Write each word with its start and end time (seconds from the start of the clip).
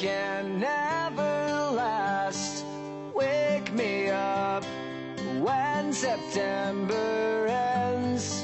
can 0.00 0.58
never 0.58 1.72
last. 1.76 2.64
Wake 3.14 3.70
me 3.74 4.08
up 4.10 4.64
when 5.40 5.92
September 5.92 7.46
ends. 7.46 8.42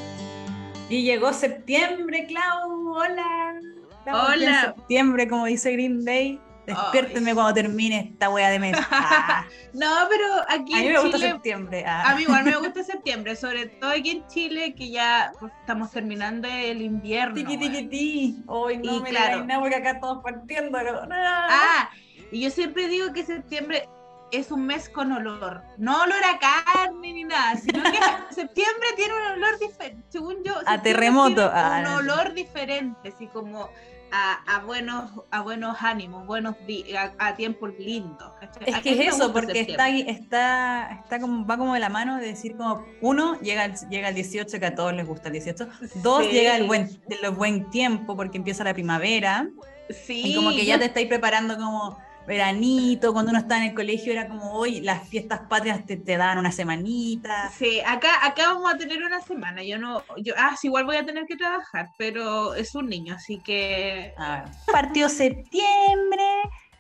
Y 0.90 1.02
llegó 1.02 1.32
septiembre, 1.32 2.26
Clau. 2.26 2.94
Hola. 2.94 3.60
Estamos 3.98 4.30
aquí 4.30 4.42
en 4.44 4.48
Hola. 4.50 4.74
septiembre, 4.76 5.28
como 5.28 5.46
dice 5.46 5.72
Green 5.72 6.04
Day. 6.04 6.38
Despiértenme 6.66 7.30
Ay. 7.30 7.34
cuando 7.34 7.54
termine 7.54 8.10
esta 8.12 8.28
wea 8.30 8.50
de 8.50 8.58
mes. 8.58 8.76
Ah, 8.90 9.44
No, 9.72 9.86
pero 10.08 10.24
aquí 10.48 10.74
a 10.74 10.78
mí 10.78 10.86
en 10.86 10.92
me 10.94 10.98
gusta 11.00 11.16
Chile, 11.18 11.30
septiembre. 11.32 11.84
ah. 11.86 12.10
a 12.10 12.16
mí 12.16 12.22
igual 12.22 12.44
me 12.44 12.56
gusta 12.56 12.82
septiembre, 12.84 13.36
sobre 13.36 13.66
todo 13.66 13.90
aquí 13.90 14.10
en 14.10 14.26
Chile, 14.26 14.74
que 14.74 14.90
ya 14.90 15.32
pues, 15.38 15.52
estamos 15.60 15.90
terminando 15.90 16.48
el 16.48 16.82
invierno. 16.82 17.34
Tiqui, 17.34 17.56
tiqui, 17.56 17.76
weón. 17.76 17.88
ti. 17.90 18.36
Hoy 18.46 18.78
no 18.78 18.96
Y 18.96 19.00
me 19.00 19.10
claro. 19.10 19.46
porque 19.60 19.76
acá 19.76 20.00
todos 20.00 20.22
partiéndolo. 20.22 21.06
No. 21.06 21.14
Ah, 21.14 21.90
y 22.32 22.40
yo 22.40 22.50
siempre 22.50 22.88
digo 22.88 23.12
que 23.12 23.24
septiembre 23.24 23.88
es 24.32 24.50
un 24.50 24.66
mes 24.66 24.88
con 24.88 25.12
olor. 25.12 25.62
No 25.78 26.02
olor 26.02 26.18
a 26.24 26.38
carne 26.38 27.12
ni 27.12 27.24
nada, 27.24 27.56
sino 27.56 27.82
que 27.82 27.98
septiembre 28.34 28.88
tiene 28.96 29.14
un 29.14 29.42
olor 29.42 29.58
diferente. 29.58 30.04
Según 30.08 30.36
yo, 30.44 30.54
septiembre 30.54 30.78
terremoto. 30.82 31.50
Ah, 31.52 31.76
un 31.78 31.84
no. 31.84 31.96
olor 31.98 32.34
diferente, 32.34 33.08
así 33.14 33.26
como 33.28 33.68
a, 34.12 34.56
a 34.56 34.60
buenos, 34.60 35.10
a 35.30 35.42
buenos 35.42 35.76
ánimos, 35.80 36.26
buenos 36.26 36.54
a, 36.96 37.12
a 37.28 37.36
tiempos 37.36 37.70
lindos. 37.78 38.32
¿cachai? 38.40 38.64
Es 38.68 38.74
A 38.74 38.80
que 38.82 38.92
es 38.92 39.14
eso, 39.14 39.32
porque 39.32 39.60
está, 39.60 39.88
está, 39.88 41.00
está 41.02 41.20
como, 41.20 41.46
va 41.46 41.56
como 41.56 41.74
de 41.74 41.80
la 41.80 41.88
mano 41.88 42.16
de 42.16 42.26
decir 42.26 42.56
como, 42.56 42.84
uno, 43.00 43.38
llega 43.40 43.64
el, 43.64 43.74
llega 43.90 44.08
el 44.08 44.14
18, 44.14 44.58
que 44.60 44.66
a 44.66 44.74
todos 44.74 44.92
les 44.92 45.06
gusta 45.06 45.28
el 45.28 45.32
18, 45.34 45.68
dos, 45.96 46.24
Sí. 46.24 46.30
llega 46.32 46.56
el 46.56 46.64
buen, 46.66 46.88
el 47.08 47.30
buen 47.32 47.68
tiempo, 47.70 48.16
porque 48.16 48.38
empieza 48.38 48.64
la 48.64 48.74
primavera, 48.74 49.48
Sí, 49.88 50.22
y 50.32 50.34
como 50.34 50.50
que 50.50 50.64
ya 50.64 50.78
te 50.80 50.86
estáis 50.86 51.06
preparando 51.06 51.56
como 51.56 51.96
veranito, 52.26 53.12
cuando 53.12 53.30
uno 53.30 53.38
está 53.40 53.58
en 53.58 53.70
el 53.70 53.74
colegio 53.74 54.12
era 54.12 54.28
como, 54.28 54.52
hoy 54.52 54.80
las 54.80 55.08
fiestas 55.08 55.40
patrias 55.48 55.86
te, 55.86 55.96
te 55.96 56.16
dan 56.16 56.38
una 56.38 56.52
semanita. 56.52 57.50
Sí, 57.56 57.80
acá, 57.86 58.26
acá 58.26 58.52
vamos 58.52 58.74
a 58.74 58.76
tener 58.76 59.02
una 59.02 59.20
semana. 59.22 59.62
Yo 59.62 59.78
no, 59.78 60.02
yo, 60.18 60.34
ah, 60.36 60.56
sí, 60.60 60.66
igual 60.68 60.84
voy 60.84 60.96
a 60.96 61.06
tener 61.06 61.26
que 61.26 61.36
trabajar, 61.36 61.88
pero 61.98 62.54
es 62.54 62.74
un 62.74 62.88
niño, 62.88 63.14
así 63.14 63.40
que 63.44 64.12
A 64.16 64.40
ver, 64.42 64.44
partió 64.72 65.08
septiembre, 65.08 66.24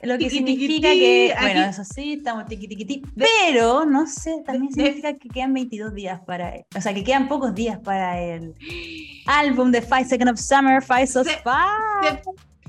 lo 0.02 0.18
que 0.18 0.28
significa 0.30 0.88
que, 0.90 1.34
bueno, 1.40 1.62
eso 1.62 1.82
sí, 1.84 2.14
estamos 2.14 2.46
tiqui, 2.46 2.68
tiqui, 2.68 2.84
ti, 2.84 3.02
pero, 3.16 3.84
no 3.86 4.06
sé, 4.06 4.42
también 4.44 4.72
significa 4.72 5.14
que 5.14 5.28
quedan 5.28 5.54
22 5.54 5.94
días 5.94 6.20
para, 6.26 6.52
o 6.76 6.80
sea, 6.80 6.92
que 6.92 7.02
quedan 7.02 7.28
pocos 7.28 7.54
días 7.54 7.78
para 7.78 8.20
el 8.20 8.54
álbum 9.26 9.70
de 9.70 9.80
Five 9.80 10.04
Seconds 10.04 10.32
of 10.32 10.38
Summer, 10.40 10.82
Five 10.82 11.06
So 11.06 11.24
Se- 11.24 11.38
Five. 11.42 12.20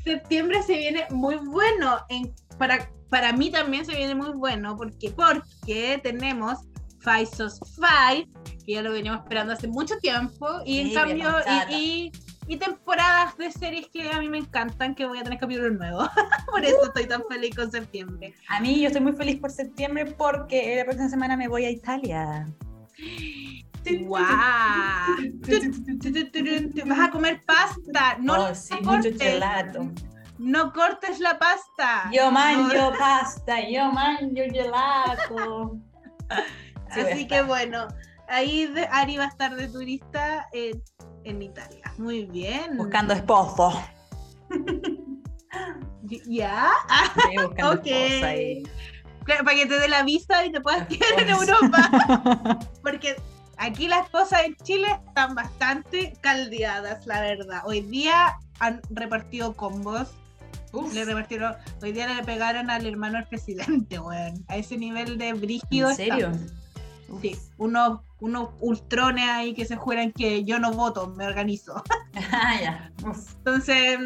Sep- 0.07 0.19
septiembre 0.21 0.63
se 0.63 0.77
viene 0.77 1.05
muy 1.11 1.35
bueno. 1.35 1.97
En, 2.09 2.33
para, 2.57 2.89
para 3.09 3.33
mí 3.33 3.49
también 3.51 3.85
se 3.85 3.95
viene 3.95 4.15
muy 4.15 4.31
bueno, 4.31 4.75
porque, 4.75 5.11
porque 5.11 5.99
tenemos 6.03 6.59
Five 6.99 7.25
Sos 7.27 7.59
Five, 7.75 8.27
que 8.65 8.73
ya 8.73 8.81
lo 8.81 8.91
veníamos 8.91 9.21
esperando 9.21 9.53
hace 9.53 9.67
mucho 9.67 9.97
tiempo, 9.99 10.47
y 10.65 10.79
en 10.79 10.87
Sí, 10.89 10.93
cambio, 10.93 11.15
bien, 11.15 11.25
chata. 11.45 11.67
y, 11.71 12.11
y, 12.47 12.53
y 12.53 12.57
temporadas 12.57 13.37
de 13.37 13.51
series 13.51 13.87
que 13.89 14.09
a 14.09 14.19
mí 14.19 14.27
me 14.29 14.39
encantan, 14.39 14.95
que 14.95 15.05
voy 15.05 15.19
a 15.19 15.23
tener 15.23 15.39
capítulos 15.39 15.73
nuevos. 15.73 16.09
Por 16.51 16.65
eso 16.65 16.83
estoy 16.85 17.05
tan 17.05 17.23
feliz 17.29 17.55
con 17.55 17.71
septiembre. 17.71 18.33
A 18.49 18.59
mí 18.59 18.79
yo 18.81 18.87
estoy 18.87 19.01
muy 19.01 19.13
feliz 19.13 19.39
por 19.39 19.51
septiembre 19.51 20.05
porque 20.05 20.75
la 20.77 20.83
próxima 20.85 21.09
semana 21.09 21.37
me 21.37 21.47
voy 21.47 21.65
a 21.65 21.69
Italia. 21.69 22.45
¡Guau! 24.05 24.25
Vas 26.85 26.99
a 26.99 27.11
comer 27.11 27.43
pasta. 27.45 28.17
No, 28.19 28.33
Oh, 28.33 28.37
la 28.49 28.55
sí, 28.55 28.73
mucho 28.75 28.89
cortes. 28.91 29.17
gelato. 29.21 29.91
No 30.39 30.71
cortes 30.73 31.19
la 31.19 31.39
pasta. 31.39 32.09
Yo 32.11 32.25
No- 32.25 32.31
mangio 32.31 32.91
pasta, 32.99 33.67
yo 33.69 33.91
mangio 33.91 34.43
gelato. 34.51 35.77
Sí, 36.93 37.01
Así 37.01 37.27
que 37.27 37.41
bueno, 37.41 37.87
ahí 38.29 38.73
Ari 38.91 39.17
va 39.17 39.25
a 39.25 39.27
estar 39.27 39.53
de 39.55 39.67
turista 39.67 40.47
en, 40.53 40.81
en 41.25 41.41
Italia. 41.41 41.93
Muy 41.97 42.25
bien. 42.27 42.77
Buscando 42.77 43.13
esposo. 43.13 43.73
¿Ya? 46.27 46.69
Sí, 47.29 47.37
buscando 47.43 47.73
Ok. 47.73 47.81
esposa 47.87 48.35
y- 48.35 48.63
claro, 49.25 49.43
para 49.43 49.57
que 49.57 49.65
te 49.65 49.79
dé 49.79 49.87
la 49.89 50.03
visa 50.03 50.45
y 50.45 50.51
te 50.53 50.61
puedas 50.61 50.87
quedar 50.87 51.19
en. 51.19 51.29
Europa. 51.29 52.59
Porque 52.81 53.15
aquí 53.57 53.87
las 53.87 54.09
cosas 54.09 54.43
en 54.45 54.55
Chile 54.57 54.87
están 55.07 55.35
bastante 55.35 56.13
caldeadas, 56.21 57.05
la 57.05 57.21
verdad. 57.21 57.61
Hoy 57.65 57.81
día 57.81 58.37
han 58.59 58.81
repartido 58.89 59.55
combos. 59.55 60.09
Uf, 60.73 60.93
Le 60.93 61.05
repartieron, 61.05 61.55
hoy 61.81 61.93
día 61.93 62.13
le 62.13 62.23
pegaron 62.23 62.69
al 62.69 62.85
hermano 62.85 63.17
del 63.17 63.27
presidente, 63.27 63.99
weón. 63.99 64.43
A 64.47 64.57
ese 64.57 64.77
nivel 64.77 65.17
de 65.17 65.33
brígido. 65.33 65.89
¿En 65.89 65.95
serio? 65.95 66.31
Sí, 67.21 67.37
unos, 67.57 68.01
unos 68.19 68.49
ultrones 68.59 69.29
ahí 69.29 69.53
que 69.53 69.63
se 69.63 69.77
juran 69.77 70.11
que 70.11 70.43
yo 70.43 70.59
no 70.59 70.71
voto, 70.73 71.07
me 71.15 71.25
organizo. 71.25 71.83
Ah, 72.31 72.59
ya. 72.59 72.91
Entonces, 73.37 73.99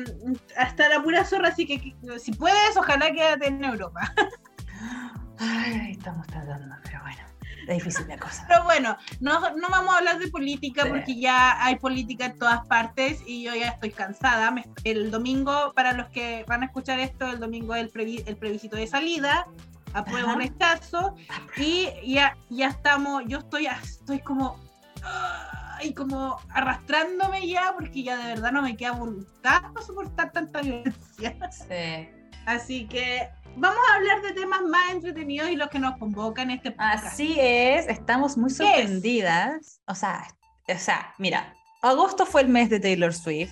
hasta 0.57 0.89
la 0.89 1.01
pura 1.01 1.23
zorra, 1.23 1.47
así 1.47 1.65
que, 1.65 1.79
que 1.79 2.19
si 2.19 2.33
puedes, 2.33 2.75
ojalá 2.75 3.09
quédate 3.13 3.47
en 3.47 3.63
Europa. 3.63 4.13
Ay, 5.39 5.91
estamos 5.91 6.27
tratando, 6.27 6.75
pero 6.83 6.99
bueno. 7.01 7.21
Es 7.67 7.75
difícil 7.77 8.07
la 8.07 8.17
cosa. 8.17 8.43
Pero 8.47 8.63
bueno, 8.63 8.97
no, 9.19 9.39
no 9.55 9.69
vamos 9.69 9.93
a 9.93 9.99
hablar 9.99 10.17
de 10.19 10.27
política 10.29 10.83
Sí. 10.83 10.89
porque 10.89 11.19
ya 11.19 11.63
hay 11.63 11.75
política 11.77 12.25
en 12.25 12.37
todas 12.39 12.65
partes 12.67 13.21
y 13.27 13.43
yo 13.43 13.53
ya 13.55 13.67
estoy 13.69 13.91
cansada. 13.91 14.49
Me- 14.51 14.65
el 14.83 15.11
domingo, 15.11 15.71
para 15.75 15.93
los 15.93 16.09
que 16.09 16.43
van 16.47 16.63
a 16.63 16.65
escuchar 16.65 16.99
esto, 16.99 17.27
el 17.27 17.39
domingo 17.39 17.75
es 17.75 17.83
el, 17.83 17.91
previ- 17.91 18.23
el 18.25 18.35
plebiscito 18.37 18.75
de 18.77 18.87
salida, 18.87 19.45
apruebo 19.93 20.33
rechazo 20.35 21.15
y 21.57 21.89
ya, 22.05 22.35
ya 22.49 22.67
estamos, 22.69 23.23
yo 23.27 23.39
estoy, 23.39 23.67
estoy 23.67 24.19
como, 24.19 24.57
ay, 25.03 25.93
como 25.93 26.37
arrastrándome 26.49 27.47
ya 27.47 27.73
porque 27.77 28.03
ya 28.03 28.17
de 28.17 28.25
verdad 28.35 28.51
no 28.51 28.61
me 28.61 28.75
queda 28.77 28.91
voluntad 28.93 29.61
para 29.73 29.85
soportar 29.85 30.31
tanta 30.31 30.61
violencia. 30.61 31.35
Sí. 31.51 32.09
Así 32.45 32.87
que 32.87 33.29
vamos 33.57 33.79
a 33.91 33.95
hablar 33.95 34.21
de 34.21 34.33
temas 34.33 34.61
más 34.63 34.91
entretenidos 34.91 35.49
y 35.49 35.55
los 35.55 35.69
que 35.69 35.79
nos 35.79 35.97
convocan 35.97 36.49
en 36.51 36.57
este 36.57 36.71
podcast. 36.71 37.05
Así 37.05 37.35
es, 37.39 37.87
estamos 37.87 38.37
muy 38.37 38.49
es? 38.51 38.57
sorprendidas. 38.57 39.81
O 39.87 39.95
sea, 39.95 40.27
o 40.67 40.77
sea, 40.77 41.13
mira, 41.17 41.53
agosto 41.81 42.25
fue 42.25 42.41
el 42.41 42.49
mes 42.49 42.69
de 42.69 42.79
Taylor 42.79 43.13
Swift. 43.13 43.51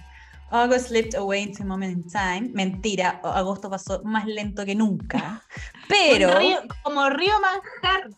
August 0.52 0.88
slipped 0.88 1.14
away 1.16 1.44
into 1.44 1.62
a 1.62 1.66
moment 1.66 1.92
in 1.94 2.04
time. 2.10 2.50
Mentira, 2.54 3.20
agosto 3.24 3.70
pasó 3.70 4.02
más 4.04 4.26
lento 4.26 4.66
que 4.66 4.74
nunca. 4.74 5.44
Pero. 5.88 6.40
Río- 6.40 6.62
como 6.84 7.08
río 7.10 7.34
manjar. 7.40 8.10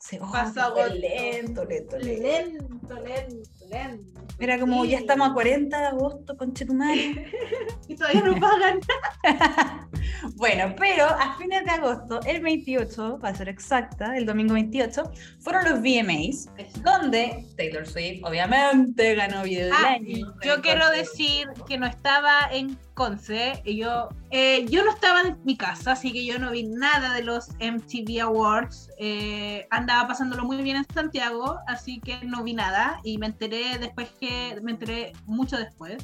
se- 0.00 0.20
oh, 0.20 0.30
pasó 0.32 0.74
lento, 0.88 1.64
lento, 1.64 1.96
lento. 1.96 1.98
Lento, 1.98 2.94
lento, 3.00 3.50
lento. 3.70 4.20
Era 4.38 4.58
como, 4.58 4.84
ya 4.84 4.98
Sí. 4.98 5.02
estamos 5.04 5.30
a 5.30 5.32
40 5.32 5.78
de 5.80 5.86
agosto, 5.86 6.36
conchetumare. 6.36 7.32
Y 7.88 7.94
todavía 7.94 8.20
no 8.22 8.34
pagan. 8.40 8.80
bueno, 10.34 10.74
pero 10.76 11.04
a 11.06 11.36
fines 11.38 11.64
de 11.64 11.70
agosto, 11.70 12.20
el 12.26 12.40
28, 12.42 13.18
para 13.20 13.34
ser 13.36 13.48
exacta, 13.48 14.16
el 14.16 14.26
domingo 14.26 14.54
28, 14.54 15.04
fueron 15.38 15.64
los 15.64 15.80
VMAs, 15.80 16.48
donde 16.82 17.46
Taylor 17.56 17.86
Swift, 17.86 18.24
obviamente, 18.24 19.14
ganó 19.14 19.44
video 19.44 19.66
del 19.66 19.72
Ah, 19.74 19.92
año. 19.94 20.32
con 20.32 20.40
yo 20.42 20.60
quiero 20.62 20.90
decir 20.90 21.48
que 21.68 21.78
no 21.78 21.86
estaba 21.86 22.40
en 22.52 22.76
Conce. 22.94 23.60
y 23.64 23.76
Yo, 23.76 24.08
eh, 24.30 24.64
yo 24.70 24.82
no 24.82 24.90
estaba 24.90 25.20
en 25.20 25.36
mi 25.44 25.56
casa, 25.56 25.92
así 25.92 26.12
que 26.12 26.24
yo 26.24 26.38
no 26.38 26.50
vi 26.52 26.62
nada 26.64 27.12
de 27.14 27.22
los 27.22 27.50
MTV 27.60 28.20
Awards. 28.22 28.90
Eh, 28.98 29.66
andaba 29.70 30.08
pasándolo 30.08 30.44
muy 30.44 30.56
bien 30.62 30.78
en 30.78 30.86
Santiago, 30.94 31.58
así 31.68 32.00
que 32.00 32.18
no 32.24 32.42
vi 32.42 32.54
nada. 32.54 32.98
Y 33.04 33.18
me 33.18 33.26
enteré 33.26 33.55
después 33.80 34.08
que. 34.20 34.58
Me 34.62 34.72
enteré 34.72 35.12
mucho 35.26 35.56
después. 35.56 35.96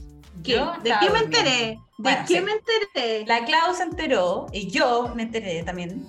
¿Qué? 0.42 0.52
Yo 0.52 0.72
¿De 0.82 0.92
qué 1.00 1.10
me 1.10 1.18
enteré? 1.18 1.50
¿De 1.50 1.78
Bueno, 1.98 2.24
qué 2.26 2.38
sí. 2.38 2.40
me 2.40 2.52
enteré? 2.52 3.26
La 3.26 3.44
Clau 3.44 3.74
se 3.74 3.82
enteró, 3.82 4.46
y 4.52 4.70
yo 4.70 5.12
me 5.14 5.22
enteré 5.24 5.62
también, 5.62 6.06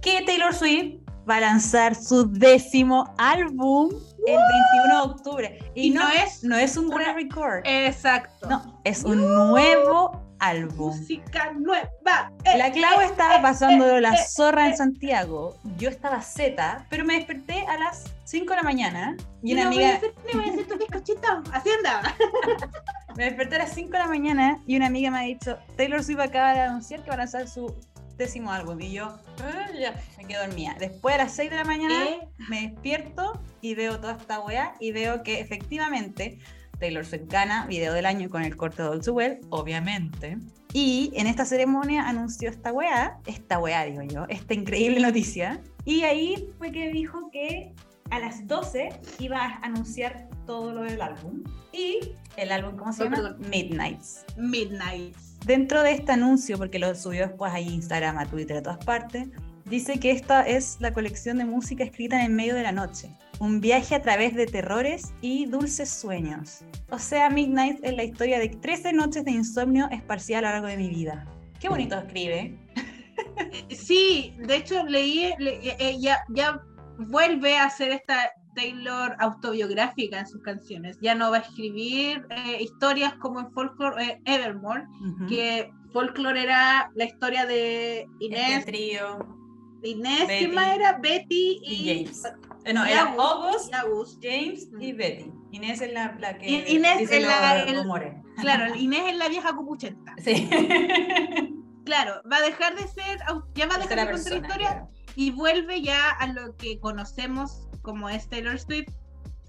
que 0.00 0.22
Taylor 0.22 0.54
Swift 0.54 1.00
va 1.28 1.36
a 1.36 1.40
lanzar 1.40 1.94
su 1.94 2.30
décimo 2.32 3.14
álbum 3.18 3.90
el 4.26 4.36
21 4.36 4.96
de 5.06 5.10
octubre. 5.12 5.58
Y, 5.74 5.88
Y 5.88 5.90
no, 5.90 6.02
no 6.02 6.10
es 6.10 6.42
no 6.44 6.56
es 6.56 6.76
un 6.76 6.86
una- 6.86 6.96
re-record. 7.12 7.60
Exacto. 7.64 8.48
No, 8.48 8.80
es 8.84 9.04
un 9.04 9.20
nuevo 9.20 10.20
álbum. 10.38 10.96
Música 10.96 11.52
nueva. 11.52 12.32
Eh, 12.44 12.56
La 12.58 12.72
Clau 12.72 13.00
eh, 13.00 13.04
estaba 13.04 13.36
eh, 13.36 13.42
pasando 13.42 13.96
eh, 13.96 14.00
la 14.00 14.14
eh, 14.14 14.26
zorra 14.28 14.66
en 14.66 14.72
eh. 14.72 14.76
Santiago. 14.76 15.56
Yo 15.76 15.88
estaba 15.90 16.20
zeta, 16.22 16.86
pero 16.90 17.04
me 17.04 17.14
desperté 17.14 17.64
a 17.66 17.76
las 17.78 18.04
5 18.32 18.48
de 18.48 18.56
la 18.56 18.62
mañana 18.62 19.14
y 19.42 19.52
una 19.52 19.64
no 19.64 19.72
voy 19.72 19.82
a 19.84 19.96
amiga. 19.96 20.12
no 20.32 20.40
voy 20.40 20.48
a 20.48 20.52
hacer 20.54 20.66
tu 20.66 20.78
bizcochito. 20.78 21.28
Andaba. 21.28 22.14
Me 23.16 23.24
desperté 23.24 23.56
a 23.56 23.58
las 23.58 23.74
5 23.74 23.90
de 23.92 23.98
la 23.98 24.08
mañana 24.08 24.58
y 24.66 24.74
una 24.76 24.86
amiga 24.86 25.10
me 25.10 25.18
ha 25.18 25.22
dicho: 25.24 25.58
Taylor 25.76 26.02
Swift 26.02 26.20
acaba 26.20 26.54
de 26.54 26.60
anunciar 26.60 27.02
que 27.02 27.08
va 27.08 27.14
a 27.14 27.18
lanzar 27.18 27.46
su 27.46 27.76
décimo 28.16 28.50
álbum. 28.50 28.80
Y 28.80 28.92
yo, 28.92 29.18
"Ah, 29.42 29.68
ya", 29.78 29.94
me 30.16 30.24
quedo 30.24 30.46
dormida. 30.46 30.74
Después 30.78 31.14
a 31.16 31.18
las 31.18 31.32
6 31.34 31.50
de 31.50 31.56
la 31.56 31.64
mañana 31.64 32.04
Eh, 32.04 32.20
me 32.48 32.68
despierto 32.68 33.38
y 33.60 33.74
veo 33.74 34.00
toda 34.00 34.14
esta 34.14 34.40
weá 34.40 34.72
y 34.80 34.92
veo 34.92 35.22
que 35.22 35.38
efectivamente 35.40 36.38
Taylor 36.80 37.04
Swift 37.04 37.26
gana 37.28 37.66
video 37.66 37.92
del 37.92 38.06
año 38.06 38.30
con 38.30 38.42
el 38.44 38.56
corte 38.56 38.82
de 38.82 38.88
All 38.88 39.02
Too 39.04 39.12
Well, 39.12 39.40
obviamente. 39.50 40.38
Y 40.72 41.12
en 41.16 41.26
esta 41.26 41.44
ceremonia 41.44 42.08
anunció 42.08 42.48
esta 42.48 42.72
weá, 42.72 43.18
esta 43.26 43.58
weá 43.58 43.84
digo 43.84 44.00
yo, 44.04 44.24
esta 44.30 44.54
increíble 44.54 45.00
noticia. 45.00 45.60
Y 45.84 46.04
ahí 46.04 46.48
fue 46.56 46.72
que 46.72 46.88
dijo 46.88 47.28
que 47.30 47.74
a 48.12 48.18
las 48.18 48.46
12 48.46 48.90
iba 49.20 49.38
a 49.42 49.56
anunciar 49.62 50.28
todo 50.46 50.72
lo 50.72 50.82
del 50.82 51.00
álbum. 51.00 51.42
Y 51.72 51.98
el 52.36 52.52
álbum, 52.52 52.76
¿cómo 52.76 52.92
se 52.92 53.02
Oh, 53.02 53.04
llama? 53.06 53.16
perdón. 53.16 53.36
Midnights. 53.50 54.24
Midnight. 54.36 55.16
Dentro 55.46 55.82
de 55.82 55.92
este 55.92 56.12
anuncio, 56.12 56.58
porque 56.58 56.78
lo 56.78 56.94
subió 56.94 57.26
después 57.26 57.52
a 57.52 57.60
Instagram, 57.60 58.18
a 58.18 58.26
Twitter, 58.26 58.58
a 58.58 58.62
todas 58.62 58.84
partes, 58.84 59.28
dice 59.64 59.98
que 59.98 60.10
esta 60.10 60.42
es 60.46 60.76
la 60.80 60.92
colección 60.92 61.38
de 61.38 61.46
música 61.46 61.82
escrita 61.84 62.16
en 62.20 62.26
el 62.26 62.32
medio 62.32 62.54
de 62.54 62.62
la 62.62 62.72
noche. 62.72 63.08
Un 63.40 63.60
viaje 63.60 63.94
a 63.94 64.02
través 64.02 64.34
de 64.34 64.46
terrores 64.46 65.14
y 65.22 65.46
dulces 65.46 65.88
sueños. 65.88 66.60
O 66.90 66.98
sea, 66.98 67.30
Midnight 67.30 67.78
es 67.82 67.96
la 67.96 68.04
historia 68.04 68.38
de 68.38 68.50
13 68.50 68.92
noches 68.92 69.24
de 69.24 69.30
insomnio 69.32 69.88
esparcidas 69.90 70.40
a 70.40 70.42
lo 70.42 70.48
largo 70.52 70.66
de 70.68 70.76
mi 70.76 70.90
vida. 70.90 71.26
Qué 71.58 71.68
bonito 71.70 71.96
escribe. 71.98 72.58
Sí, 73.70 74.34
de 74.38 74.56
hecho 74.56 74.84
leí, 74.84 75.32
le- 75.38 75.66
eh, 75.70 75.76
eh, 75.78 75.96
ya, 76.00 76.18
ya 76.28 76.60
vuelve 76.98 77.56
a 77.58 77.64
hacer 77.64 77.90
esta 77.92 78.32
Taylor 78.54 79.16
autobiográfica 79.18 80.18
en 80.20 80.26
sus 80.26 80.42
canciones. 80.42 80.98
Ya 81.00 81.14
no 81.14 81.30
va 81.30 81.38
a 81.38 81.40
escribir 81.40 82.26
eh, 82.30 82.58
historias 82.60 83.14
como 83.14 83.40
en 83.40 83.50
Folklore 83.52 84.04
eh, 84.04 84.20
Evermore, 84.26 84.84
que 85.28 85.70
Folklore 85.92 86.42
era 86.42 86.90
la 86.94 87.04
historia 87.04 87.46
de 87.46 88.06
Inés, 88.20 88.58
Este 88.58 88.72
trío 88.72 89.18
de 89.80 89.88
Inés, 89.88 90.28
Betty 90.28 90.38
¿quién 90.38 90.54
más 90.54 90.76
era? 90.76 90.98
Betty 90.98 91.60
y 91.62 91.74
y, 91.90 92.04
James. 92.04 92.24
Eh, 92.64 92.72
no, 92.72 92.86
y 92.86 92.90
era 92.92 93.14
August, 93.18 93.74
August, 93.74 93.74
y 93.74 93.74
August. 93.74 94.22
James 94.22 94.68
y 94.80 94.92
Mm. 94.92 94.96
Betty. 94.96 95.32
Inés 95.52 95.80
es 95.80 95.92
la, 95.92 96.16
la 96.20 96.38
que 96.38 96.46
Inés 96.48 96.98
dice 96.98 97.18
es 97.18 97.26
la- 97.26 97.62
el-. 97.62 97.86
Claro, 98.40 98.74
Inés 98.76 99.02
es 99.08 99.16
la 99.16 99.28
vieja 99.28 99.54
copuchenta. 99.56 100.14
Sí. 100.18 100.48
Claro, 101.84 102.22
va 102.30 102.36
a 102.36 102.42
dejar 102.42 102.76
de 102.76 102.86
ser, 102.86 103.18
ya 103.56 103.66
va 103.66 103.74
a 103.74 103.78
dejar 103.78 104.06
de 104.06 104.12
contar 104.12 104.36
historias 104.36 104.72
creo. 104.72 104.88
Y 105.16 105.30
vuelve 105.30 105.82
ya 105.82 106.10
a 106.10 106.26
lo 106.28 106.56
que 106.56 106.78
conocemos 106.80 107.68
como 107.82 108.08
es 108.08 108.28
Taylor 108.28 108.58
Swift, 108.58 108.90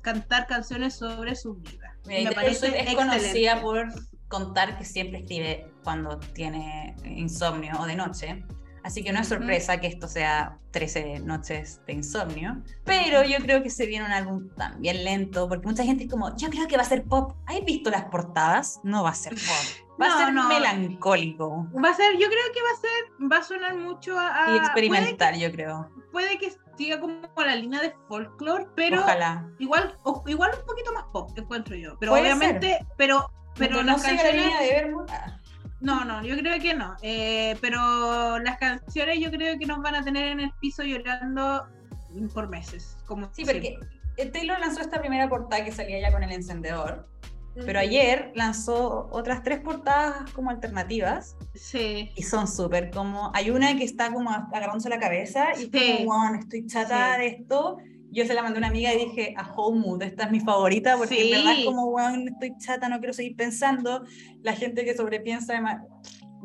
cantar 0.02 0.48
canciones 0.48 0.96
sobre 0.96 1.36
su 1.36 1.56
vida. 1.56 1.98
Mira, 2.06 2.20
y 2.20 2.26
Me 2.26 2.32
parece 2.34 2.68
es 2.68 2.74
excelente. 2.74 2.96
conocida 2.96 3.62
por 3.62 3.88
contar 4.28 4.78
que 4.78 4.86
siempre 4.86 5.20
escribe 5.20 5.72
cuando 5.84 6.18
tiene 6.20 6.96
insomnio 7.06 7.74
o 7.80 7.86
de 7.86 7.96
noche. 7.96 8.44
Así 8.84 9.04
que 9.04 9.14
no 9.14 9.20
es 9.22 9.28
sorpresa 9.30 9.80
que 9.80 9.88
esto 9.88 10.08
sea 10.08 10.58
13 10.72 11.20
noches 11.22 11.82
de 11.88 11.94
insomnio. 11.94 12.62
Pero 12.84 13.24
yo 13.24 13.38
creo 13.38 13.64
que 13.64 13.70
se 13.70 13.86
viene 13.86 14.06
un 14.06 14.12
álbum 14.12 14.50
también 14.58 15.04
lento, 15.04 15.48
porque 15.48 15.66
mucha 15.68 15.84
gente 15.84 16.04
es 16.04 16.10
como, 16.12 16.36
yo 16.36 16.50
creo 16.50 16.68
que 16.68 16.76
va 16.76 16.84
a 16.84 16.86
ser 16.86 17.04
pop. 17.06 17.36
¿Has 17.46 17.64
visto 17.64 17.90
las 17.90 18.04
portadas? 18.06 18.80
No 18.84 19.04
va 19.04 19.12
a 19.12 19.16
ser 19.16 19.34
pop. 19.36 19.42
Va 20.02 20.08
No, 20.08 20.14
a 20.16 20.26
ser 20.26 20.34
no. 20.34 20.48
melancólico 20.50 21.68
Va 21.76 21.90
a 21.90 21.94
ser, 21.94 22.14
yo 22.14 22.28
creo 22.28 22.52
que 22.52 22.62
va 22.62 22.70
a 22.72 22.82
ser, 22.82 23.32
va 23.32 23.38
a 23.38 23.44
sonar 23.44 23.76
mucho 23.76 24.18
a... 24.18 24.48
y 24.48 24.54
a- 24.54 24.56
experimental, 24.58 25.38
yo 25.40 25.52
creo. 25.52 25.88
Puede, 26.12 26.40
que- 26.40 26.50
que 26.50 26.56
siga 26.78 27.00
como 27.00 27.22
la 27.38 27.56
línea 27.56 27.80
de 27.80 27.94
folklore, 28.08 28.66
pero 28.76 29.02
Ojalá. 29.02 29.48
igual, 29.60 29.96
o- 30.04 30.24
igual 30.26 30.50
un 30.60 30.66
poquito 30.66 30.92
más 30.94 31.04
pop, 31.14 31.30
encuentro 31.38 31.76
yo. 31.76 31.96
Pero 32.00 32.14
obviamente, 32.16 32.84
pero, 32.98 33.32
pero 33.56 33.76
Aunque 33.78 33.92
las 33.92 33.98
no 34.04 34.10
siga 34.10 34.24
la 34.24 34.30
canciones... 34.32 34.46
línea 34.46 34.62
de 34.62 34.96
ah, 35.10 35.40
No, 35.84 36.06
no, 36.06 36.24
yo 36.24 36.38
creo 36.38 36.60
que 36.62 36.74
no. 36.74 36.96
Eh, 37.02 37.58
pero 37.62 38.40
las 38.40 38.58
canciones 38.58 39.20
yo 39.20 39.30
creo 39.32 39.60
que 39.60 39.66
nos 39.66 39.82
van 39.82 39.96
a 39.96 40.04
tener 40.04 40.28
en 40.30 40.40
el 40.40 40.52
piso 40.62 40.82
llorando 40.84 41.68
por 42.34 42.48
meses. 42.50 42.98
Como 43.06 43.26
Sí, 43.34 43.44
siempre. 43.44 43.56
porque 43.56 43.88
eh, 44.22 44.26
Taylor 44.28 44.60
lanzó 44.60 44.80
esta 44.82 45.00
primera 45.02 45.28
portada 45.28 45.64
que 45.66 45.72
salía 45.74 46.00
ya 46.00 46.12
con 46.12 46.24
el 46.24 46.32
encendedor. 46.32 47.08
Pero 47.66 47.78
ayer 47.80 48.32
lanzó 48.34 49.10
otras 49.12 49.44
tres 49.44 49.60
portadas 49.60 50.32
como 50.32 50.50
alternativas 50.50 51.36
Sí. 51.54 52.10
y 52.16 52.24
son 52.24 52.48
súper 52.48 52.90
como. 52.90 53.32
Hay 53.36 53.52
una 53.52 53.76
que 53.78 53.84
está 53.84 54.12
como 54.12 54.32
agarrándose 54.32 54.90
la 54.90 54.98
cabeza 55.00 55.50
y 55.56 55.70
Sí. 55.70 55.98
como, 56.00 56.10
"Weón, 56.10 56.36
estoy 56.38 56.66
chata 56.66 57.14
Sí. 57.16 57.22
de 57.22 57.28
esto. 57.28 57.78
Yo 58.14 58.26
se 58.26 58.34
la 58.34 58.44
mandé 58.44 58.58
a 58.58 58.60
una 58.60 58.68
amiga 58.68 58.94
y 58.94 59.06
dije, 59.06 59.34
a 59.38 59.52
Whole 59.52 59.80
Mood, 59.80 60.02
esta 60.04 60.26
es 60.26 60.32
mi 60.32 60.40
favorita 60.40 60.98
porque 60.98 61.20
en 61.26 61.32
verdad 61.32 61.52
es 61.54 61.58
Sí. 61.60 61.66
como, 61.66 61.88
weón, 61.88 62.28
estoy 62.28 62.54
chata, 62.60 62.88
no 62.88 63.00
quiero 63.00 63.14
seguir 63.14 63.36
pensando. 63.36 64.04
La 64.44 64.54
gente 64.54 64.86
que 64.86 64.96
sobrepiensa, 64.96 65.54
además, 65.54 65.82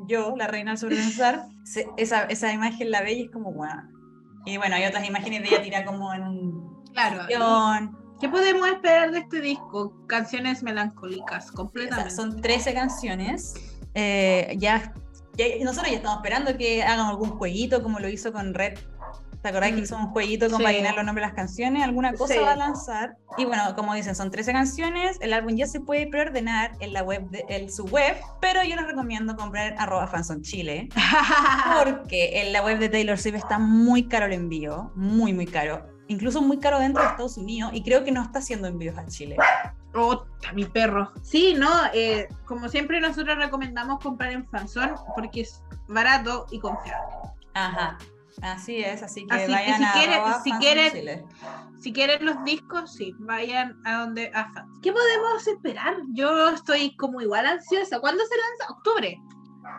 yo, 0.07 0.35
la 0.37 0.47
reina 0.47 0.71
del 0.73 0.79
sobrepensar, 0.79 1.47
se- 1.65 1.87
esa, 1.99 2.23
esa 2.25 2.53
imagen 2.53 2.91
la 2.91 3.03
ve 3.03 3.13
y 3.13 3.23
es 3.25 3.31
como, 3.31 3.51
weón. 3.51 3.93
Y 4.47 4.57
bueno, 4.57 4.77
hay 4.77 4.85
otras 4.87 5.07
imágenes 5.07 5.43
de 5.43 5.49
ella 5.49 5.63
tirada 5.63 5.85
como 5.85 6.13
en 6.15 6.23
un 6.23 6.85
Claro. 6.95 7.27
sillón. 7.27 7.99
¿Qué 8.21 8.29
podemos 8.29 8.67
esperar 8.69 9.11
de 9.13 9.19
este 9.19 9.41
disco? 9.41 10.07
Canciones 10.09 10.63
melancólicas, 10.63 11.45
O 11.45 11.49
sea, 11.49 11.57
completamente. 11.57 12.11
son 12.11 12.41
13 12.41 12.73
canciones. 12.75 13.55
Eh, 13.95 14.57
ya, 14.59 14.93
ya- 15.37 15.45
nosotros 15.63 15.91
ya 15.91 15.99
estamos 15.99 16.19
esperando 16.19 16.57
que 16.57 16.83
hagan 16.83 17.07
algún 17.07 17.31
jueguito 17.31 17.83
como 17.83 17.99
lo 18.01 18.09
hizo 18.09 18.33
con 18.33 18.55
Red. 18.55 18.79
¿Te 19.43 19.49
acordás 19.51 19.71
que 19.71 19.77
Mm. 19.77 19.85
hizo 19.85 19.97
un 19.97 20.07
jueguito 20.09 20.51
como 20.51 20.67
Sí. 20.67 20.75
llenar 20.75 20.97
los 20.97 21.05
nombres 21.05 21.25
de 21.25 21.29
las 21.29 21.37
canciones? 21.37 21.85
Alguna 21.85 22.13
cosa 22.15 22.35
Sí. 22.35 22.41
va 22.41 22.53
a 22.53 22.57
lanzar. 22.57 23.17
Y 23.37 23.45
bueno, 23.45 23.75
como 23.77 23.95
dicen, 23.95 24.15
son 24.17 24.31
13 24.31 24.53
canciones. 24.53 25.17
El 25.21 25.33
álbum 25.33 25.55
ya 25.55 25.67
se 25.67 25.81
puede 25.81 26.07
preordenar 26.09 26.73
en 26.81 26.93
la 26.93 27.03
web 27.03 27.29
de 27.31 27.45
en 27.49 27.71
su 27.71 27.85
web, 27.85 28.17
pero 28.41 28.65
yo 28.65 28.75
les 28.75 28.87
recomiendo 28.87 29.37
comprar 29.37 29.75
arroba 29.79 30.07
Fanson 30.09 30.43
Chile. 30.43 30.89
Porque 31.85 32.43
en 32.43 32.53
la 32.53 32.63
web 32.63 32.79
de 32.79 32.89
Taylor 32.89 33.19
Swift 33.19 33.37
está 33.37 33.59
muy 33.59 34.09
caro 34.09 34.27
el 34.27 34.33
envío, 34.33 34.91
muy, 34.95 35.33
muy 35.33 35.47
caro. 35.47 35.87
Incluso 36.09 36.41
muy 36.41 36.59
caro 36.59 36.79
dentro 36.79 37.03
de 37.03 37.11
Estados 37.11 37.37
Unidos 37.37 37.71
y 37.75 37.83
creo 37.83 38.03
que 38.03 38.11
no 38.11 38.23
está 38.23 38.39
haciendo 38.39 38.67
envíos 38.67 38.97
a 38.99 39.07
Chile. 39.07 39.37
Oh, 39.95 40.25
mi 40.55 40.65
perro. 40.65 41.13
Sí, 41.23 41.55
no, 41.57 41.69
eh, 41.93 42.29
como 42.47 42.69
siempre 42.69 43.01
nosotros 43.01 43.37
recomendamos 43.37 44.01
comprar 44.03 44.33
en 44.33 44.47
Fanzone 44.49 44.93
porque 45.15 45.43
es 45.43 45.63
barato 45.87 46.47
y 46.51 46.59
confiable. 46.61 47.15
Ajá, 47.55 47.99
así 48.43 48.77
es, 48.79 49.03
así 49.03 49.27
que 49.27 49.35
Así 49.35 49.47
que 49.47 49.53
vayan 49.53 49.79
si 49.79 49.85
a 49.85 49.93
quieren- 49.93 50.23
si 50.45 50.53
quieren- 50.53 50.93
Chile. 50.93 51.25
Si 51.81 51.93
quieren 51.93 52.25
los 52.27 52.43
discos, 52.45 52.93
sí, 52.95 53.15
vayan 53.21 53.79
a 53.85 54.01
donde 54.01 54.31
a 54.35 54.51
Fans. 54.53 54.79
¿Qué 54.83 54.93
podemos 54.93 55.47
esperar? 55.47 55.97
Yo 56.13 56.49
estoy 56.49 56.97
como 56.97 57.21
igual 57.21 57.47
ansiosa. 57.47 58.01
¿Cuándo 58.01 58.23
se 58.25 58.35
lanza? 58.37 58.73
Octubre. 58.75 59.21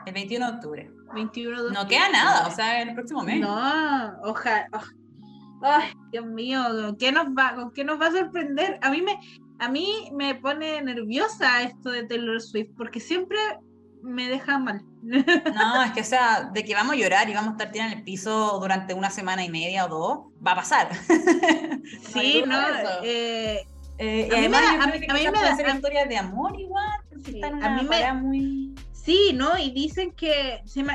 El 0.05 0.13
21 0.13 0.45
de 0.47 0.53
octubre. 0.53 0.91
21 1.13 1.63
de 1.63 1.71
No 1.71 1.87
queda 1.87 2.09
nada, 2.09 2.47
o 2.47 2.51
sea, 2.51 2.81
en 2.81 2.89
el 2.89 2.95
próximo 2.95 3.21
mes. 3.23 3.41
No, 3.41 4.13
ojalá. 4.23 4.69
Ay, 5.61 5.91
Dios 6.11 6.25
mío, 6.25 6.63
¿con 6.71 6.95
qué 6.95 7.11
nos 7.11 7.27
va, 7.27 7.55
con 7.55 7.71
qué 7.73 7.83
nos 7.83 7.99
va 7.99 8.07
a 8.07 8.11
sorprender? 8.11 8.79
A 8.81 8.89
mí 8.91 9.01
me, 9.01 9.19
a 9.59 9.67
mí 9.67 10.09
me 10.13 10.35
pone 10.35 10.81
nerviosa 10.81 11.63
esto 11.63 11.89
de 11.89 12.03
Taylor 12.03 12.39
Swift 12.39 12.69
porque 12.77 13.01
siempre 13.01 13.37
me 14.01 14.29
deja 14.29 14.57
mal. 14.57 14.81
No, 15.01 15.83
es 15.83 15.91
que, 15.91 16.01
o 16.01 16.03
sea, 16.03 16.49
de 16.53 16.63
que 16.63 16.73
vamos 16.75 16.93
a 16.93 16.97
llorar 16.97 17.29
y 17.29 17.33
vamos 17.33 17.49
a 17.49 17.51
estar 17.53 17.71
tirados 17.71 17.93
en 17.93 17.99
el 17.99 18.03
piso 18.03 18.59
durante 18.59 18.93
una 18.93 19.09
semana 19.09 19.43
y 19.43 19.49
media 19.49 19.85
o 19.85 19.87
dos, 19.89 20.19
va 20.45 20.51
a 20.53 20.55
pasar. 20.55 20.89
Sí, 22.13 22.43
no, 22.45 22.57
eh, 23.03 23.65
Eh, 24.01 24.25
A 24.25 24.27
mí 24.27 24.37
además, 24.37 24.61
a 24.79 24.87
mí- 24.87 25.05
a 25.09 25.13
me 25.13 25.23
da- 25.63 25.73
historias 25.75 26.07
de 26.07 26.17
amor 26.17 26.57
igual, 26.57 26.89
porque 27.09 27.31
Sí, 27.33 27.41
a 27.43 27.49
mí 27.51 27.83
me- 27.83 28.13
muy... 28.13 28.75
sí, 28.93 29.31
¿no? 29.33 29.57
Y 29.57 29.71
dicen 29.71 30.11
que 30.13 30.61
se 30.65 30.85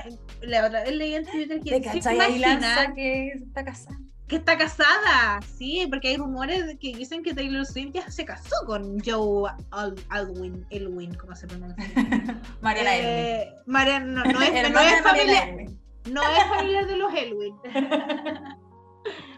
la 0.41 0.67
otra 0.67 0.85
vez 0.85 0.93
leí 0.95 1.15
en 1.15 1.27
Twitter 1.27 1.61
que 1.61 1.81
¿Te 1.81 2.01
se 2.03 2.15
imagina 2.15 2.95
que 2.95 3.29
está 3.33 3.63
casada. 3.65 3.99
Que 4.35 4.39
está 4.39 4.59
casada, 4.59 5.41
sí, 5.57 5.87
porque 5.89 6.09
hay 6.09 6.17
rumores 6.17 6.67
de 6.67 6.77
que 6.77 6.95
dicen 6.97 7.23
que 7.23 7.35
Taylor 7.35 7.65
Swift 7.65 7.93
ya 7.95 8.11
se 8.11 8.25
casó 8.25 8.57
con 8.67 8.99
Joe 9.01 9.51
Al- 9.71 9.95
Alwyn, 10.09 10.67
Elwyn, 10.71 11.15
¿cómo 11.15 11.37
se 11.37 11.47
pronuncia? 11.47 11.85
Mariana 12.61 12.97
Elwin. 12.97 13.11
Eh, 13.11 13.55
Mariana, 13.67 14.07
no, 14.07 14.25
no 14.25 14.43
es, 14.43 14.71
no 14.73 14.81
es 14.81 15.03
familiar, 15.03 15.49
Elwin. 15.51 15.81
no 16.11 16.23
es 16.23 16.45
familiar 16.49 16.87
de 16.87 16.97
los 16.97 17.15
Elwin. 17.15 17.55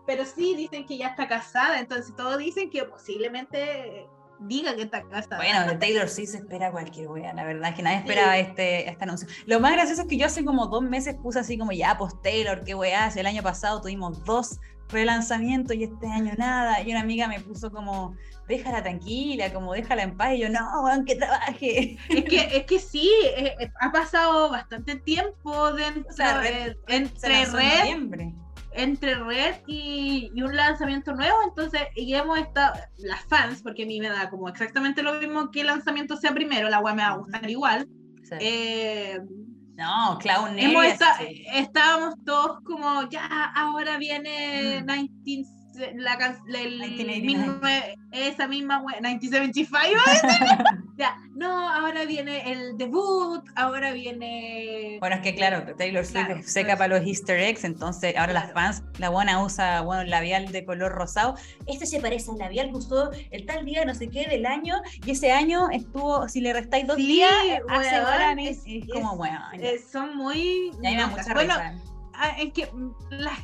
Pero 0.07 0.25
sí 0.25 0.55
dicen 0.57 0.87
que 0.87 0.97
ya 0.97 1.09
está 1.09 1.29
casada, 1.29 1.79
entonces 1.79 2.15
todos 2.17 2.39
dicen 2.39 2.71
que 2.71 2.85
posiblemente 2.85 4.07
diga 4.39 4.75
que 4.77 4.83
está 4.83 5.03
casada. 5.09 5.37
Bueno, 5.37 5.67
de 5.67 5.77
Taylor 5.77 6.09
sí 6.09 6.27
se 6.27 6.39
espera 6.39 6.71
cualquier 6.71 7.09
wea, 7.09 7.35
la 7.35 7.45
verdad 7.45 7.71
es 7.71 7.77
que 7.77 7.83
nadie 7.83 7.99
esperaba 7.99 8.39
este, 8.39 8.89
este 8.89 9.05
anuncio. 9.05 9.29
Lo 9.47 9.61
más 9.61 9.73
gracioso 9.73 10.03
es 10.03 10.09
que 10.09 10.17
yo 10.17 10.27
hace 10.27 10.45
como 10.45 10.67
dos 10.69 10.83
meses 10.83 11.17
puse 11.23 11.41
así 11.41 11.59
como 11.59 11.73
ya, 11.73 11.99
pues 11.99 12.15
Taylor, 12.23 12.63
qué 12.65 12.75
weá, 12.75 13.11
si 13.11 13.19
el 13.21 13.27
año 13.27 13.43
pasado 13.43 13.81
tuvimos 13.83 14.25
dos 14.25 14.59
relanzamientos 14.89 15.77
y 15.77 15.85
este 15.85 16.07
año 16.07 16.33
nada. 16.39 16.83
Y 16.83 16.91
una 16.91 17.01
amiga 17.01 17.29
me 17.29 17.41
puso 17.41 17.71
como, 17.71 18.17
déjala 18.49 18.83
tranquila, 18.83 19.53
como 19.53 19.73
déjala 19.73 20.03
en 20.03 20.17
paz. 20.17 20.35
Y 20.35 20.41
yo, 20.41 20.49
no, 20.49 20.83
weón, 20.83 21.05
que 21.05 21.17
trabaje. 21.17 21.99
Es 22.09 22.25
que, 22.25 22.57
es 22.57 22.65
que 22.65 22.79
sí, 22.79 23.11
eh, 23.37 23.55
eh, 23.61 23.71
ha 23.81 23.93
pasado 23.93 24.51
bastante 24.51 24.97
tiempo 24.97 25.73
dentro, 25.73 26.11
O 26.11 26.13
sea, 26.13 26.41
Red- 26.41 26.77
eh, 26.89 27.11
Se 27.17 27.27
entre 27.33 27.43
en 27.43 27.53
Red 27.53 28.33
entre 28.73 29.15
Red 29.15 29.55
y, 29.67 30.31
y 30.35 30.43
un 30.43 30.55
lanzamiento 30.55 31.15
nuevo, 31.15 31.37
entonces, 31.49 31.81
y 31.95 32.13
hemos 32.13 32.39
estado, 32.39 32.75
las 32.99 33.25
fans, 33.25 33.63
porque 33.63 33.85
a 33.85 33.87
mí 33.87 34.01
me 34.01 34.11
da 34.11 34.29
como 34.29 34.51
exactamente 34.51 35.03
lo 35.03 35.15
mismo 35.15 35.51
que 35.51 35.63
el 35.63 35.69
lanzamiento 35.69 36.17
sea 36.19 36.33
primero, 36.35 36.69
la 36.69 36.81
web 36.81 36.95
me 36.95 37.03
va 37.03 37.09
a 37.09 37.17
gustar 37.17 37.49
igual. 37.49 37.89
Sí. 38.23 38.35
eh, 38.41 39.21
no, 39.77 40.19
Clown 40.19 40.59
sí. 41.19 41.45
estábamos 41.53 42.15
todos 42.25 42.61
como, 42.65 43.09
ya, 43.11 43.27
ahora 43.55 43.97
viene 43.99 44.83
Mm. 44.83 44.87
19 45.23 45.47
la, 45.97 46.17
can- 46.17 46.39
el 46.49 46.79
1989. 46.79 47.21
19 47.21 47.97
esa 48.13 48.49
misma 48.49 48.79
wea, 48.81 48.97
1975 49.01 49.79
iba 49.91 50.01
a 50.07 50.11
decir. 50.13 50.86
Ya, 50.99 51.19
no, 51.35 51.69
ahora 51.71 52.07
viene 52.07 52.51
el 52.53 52.79
debut, 52.79 53.45
ahora 53.55 53.93
viene 53.93 54.97
Bueno, 54.99 55.17
es 55.17 55.21
que 55.23 55.35
claro, 55.35 55.75
Taylor 55.77 56.07
Swift 56.07 56.25
Claro, 56.25 56.41
es 56.41 56.51
seca 56.51 56.77
para 56.79 56.97
los 56.99 57.07
easter 57.07 57.39
eggs, 57.39 57.65
entonces 57.65 58.17
ahora 58.17 58.33
las 58.33 58.45
Claro. 58.51 58.55
fans, 58.79 58.83
la 58.99 59.11
buena 59.11 59.43
usa 59.45 59.83
bueno, 59.83 60.05
labial 60.05 60.51
de 60.53 60.65
color 60.65 60.93
rosado. 60.93 61.35
Este 61.67 61.85
se 61.85 62.01
parece 62.01 62.31
al 62.31 62.39
labial 62.39 62.71
que 62.71 62.77
usó 62.77 63.11
el 63.31 63.45
tal 63.45 63.67
día, 63.67 63.85
no 63.85 63.95
sé 63.95 64.09
qué, 64.09 64.27
del 64.27 64.47
año, 64.47 64.81
y 65.05 65.11
ese 65.11 65.33
año 65.33 65.69
estuvo, 65.71 66.29
si 66.31 66.41
le 66.41 66.55
restáis 66.55 66.87
dos 66.87 66.97
Sí, 66.97 67.07
días, 67.07 67.31
hace 67.69 67.97
igual, 67.99 68.39
es- 68.39 68.59
es, 68.59 68.67
es- 68.67 68.89
como, 68.91 69.17
bueno, 69.19 69.39
ya. 69.53 69.59
eh, 69.69 69.79
son 69.79 70.17
muy 70.17 70.71
Y 70.83 70.87
a 70.87 70.91
mí 70.91 70.97
me 70.97 70.97
da 70.97 71.09
locas. 71.09 71.27
mucha 71.27 71.35
bueno, 71.35 71.55
risa. 71.57 71.75
ah, 72.15 72.37
es 72.39 72.53
que 72.55 72.71
las 73.11 73.39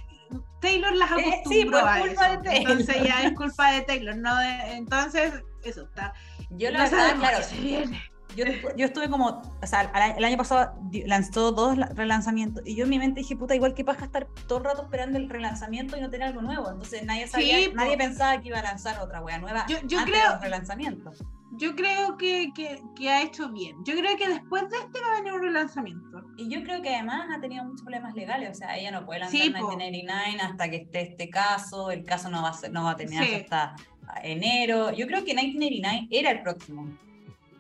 Taylor 0.63 0.95
las 0.95 1.11
Eh, 1.11 1.15
sí, 1.19 1.61
acostumbró 1.61 1.81
por 1.81 1.89
a 1.89 1.99
culpa 2.01 2.27
eso. 2.29 2.31
de 2.39 2.43
Taylor. 2.51 2.71
Entonces 2.73 3.05
ya 3.05 3.23
es 3.25 3.33
culpa 3.35 3.73
de 3.73 3.83
Taylor, 3.83 4.17
no 4.17 4.39
de, 4.39 4.73
entonces 4.77 5.33
eso 5.65 5.83
está. 5.83 6.15
Yo 6.57 6.71
la 6.71 6.79
no 6.85 6.91
verdad, 6.91 7.17
claro, 7.17 7.43
se 7.43 7.57
viene. 7.61 8.03
yo, 8.37 8.45
yo 8.77 8.87
estuve 8.87 9.09
como, 9.11 9.43
o 9.63 9.67
sea, 9.67 9.91
el 10.17 10.25
año 10.25 10.37
pasado 10.37 10.75
lanzó 11.07 11.53
dos 11.53 11.77
la- 11.77 11.87
relanzamientos 11.87 12.63
y 12.67 12.75
yo 12.77 12.85
en 12.85 12.91
mi 12.91 12.99
mente 12.99 13.21
dije, 13.21 13.37
puta, 13.37 13.55
igual 13.55 13.75
que 13.75 13.85
paja 13.85 14.05
estar 14.07 14.27
todo 14.47 14.59
el 14.59 14.65
rato 14.65 14.83
esperando 14.83 15.19
el 15.19 15.29
relanzamiento 15.29 15.97
y 15.97 16.01
no 16.01 16.11
tener 16.11 16.29
algo 16.29 16.43
nuevo. 16.43 16.71
Entonces 16.71 17.05
nadie 17.05 17.27
sabía, 17.29 17.59
Sí, 17.59 17.73
nadie 17.75 17.97
pensaba 17.97 18.41
que 18.41 18.49
iba 18.49 18.59
a 18.59 18.63
lanzar 18.63 19.01
otra 19.01 19.21
wea 19.23 19.39
nueva 19.39 19.67
Yo- 19.69 19.79
yo 19.85 19.99
antes 19.99 20.15
creo- 20.15 20.29
de 20.29 20.35
los 20.35 20.41
relanzamientos. 20.43 21.25
Yo 21.55 21.77
creo 21.77 22.17
que, 22.17 22.51
que, 22.55 22.83
que 22.97 23.11
ha 23.11 23.21
hecho 23.21 23.51
bien. 23.51 23.77
Yo 23.85 23.93
creo 23.95 24.17
que 24.17 24.27
después 24.27 24.71
de 24.71 24.79
este 24.79 25.01
va 25.03 25.09
a 25.13 25.15
venir 25.17 25.35
un 25.35 25.43
relanzamiento. 25.43 26.23
Y 26.39 26.49
yo 26.49 26.63
creo 26.63 26.81
que 26.81 26.95
además 26.95 27.27
ha 27.31 27.41
tenido 27.43 27.63
muchos 27.65 27.83
problemas 27.83 28.15
legales, 28.15 28.51
o 28.53 28.55
sea, 28.55 28.75
ella 28.79 28.91
no 28.91 29.05
puede 29.05 29.21
lanzar 29.21 29.39
Sí, 29.39 29.51
po. 29.51 29.59
1989 29.69 30.41
hasta 30.41 30.71
que 30.71 30.77
esté 30.77 31.03
este 31.03 31.29
caso, 31.29 31.91
el 31.91 32.05
caso 32.05 32.31
no 32.31 32.43
va 32.43 32.49
a, 32.49 32.53
ser- 32.55 32.73
no 32.73 32.85
va 32.85 32.93
a 32.93 32.97
terminar 32.97 33.27
Sí. 33.27 33.35
hasta 33.35 33.75
enero. 34.23 34.91
Yo 34.93 35.07
creo 35.07 35.25
que 35.25 35.35
1989 35.35 36.09
era 36.11 36.31
el 36.31 36.43
próximo. 36.43 36.87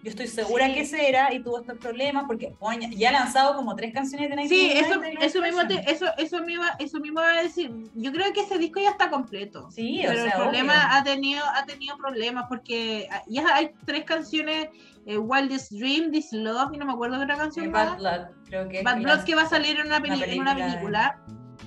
Yo 0.04 0.10
estoy 0.10 0.26
segura 0.26 0.66
Sí. 0.66 0.74
que 0.74 0.80
ese 0.80 1.08
era 1.08 1.32
y 1.32 1.38
tuvo 1.44 1.60
estos 1.60 1.78
problemas 1.78 2.24
porque 2.26 2.52
ya 2.96 3.10
ha 3.10 3.12
lanzado 3.12 3.54
como 3.54 3.76
tres 3.76 3.94
canciones 3.94 4.30
de 4.30 4.48
Sí, 4.48 4.54
1989. 4.74 5.14
eso, 5.24 5.38
eso, 5.38 5.42
mismo 5.46 5.68
te- 5.68 5.92
eso, 5.92 6.06
eso, 6.18 6.48
iba, 6.48 6.70
eso 6.80 6.98
mismo 6.98 7.20
iba 7.20 7.30
a 7.38 7.42
decir. 7.44 7.72
Yo 7.94 8.10
creo 8.10 8.32
que 8.32 8.40
ese 8.40 8.58
disco 8.58 8.80
ya 8.80 8.90
está 8.90 9.10
completo. 9.10 9.70
Sí, 9.70 10.00
o 10.04 10.08
pero 10.08 10.24
sea, 10.24 10.32
el 10.32 10.42
problema 10.42 10.72
obvio. 10.72 10.88
ha 10.90 11.04
tenido, 11.04 11.44
ha 11.54 11.64
tenido 11.66 11.96
problemas 11.98 12.46
porque 12.48 13.06
ah, 13.12 13.22
ya 13.28 13.44
hay 13.54 13.70
tres 13.86 14.02
canciones, 14.02 14.70
eh, 15.06 15.18
Wildest 15.18 15.70
Dream, 15.70 16.10
This 16.10 16.32
Love, 16.32 16.74
y 16.74 16.78
no 16.78 16.84
me 16.86 16.94
acuerdo 16.94 17.18
qué 17.18 17.22
otra 17.22 17.36
canción 17.36 17.70
Bad 17.70 17.88
más. 17.90 17.98
Blood, 17.98 18.20
creo 18.46 18.68
que 18.68 18.82
Bad 18.82 19.02
Blood 19.02 19.22
que 19.24 19.36
va 19.36 19.42
a 19.42 19.48
salir 19.48 19.78
en 19.78 19.86
una, 19.86 19.98
una 19.98 20.14
en 20.24 20.40
una 20.40 20.54
película. 20.56 20.56
película. 20.56 21.20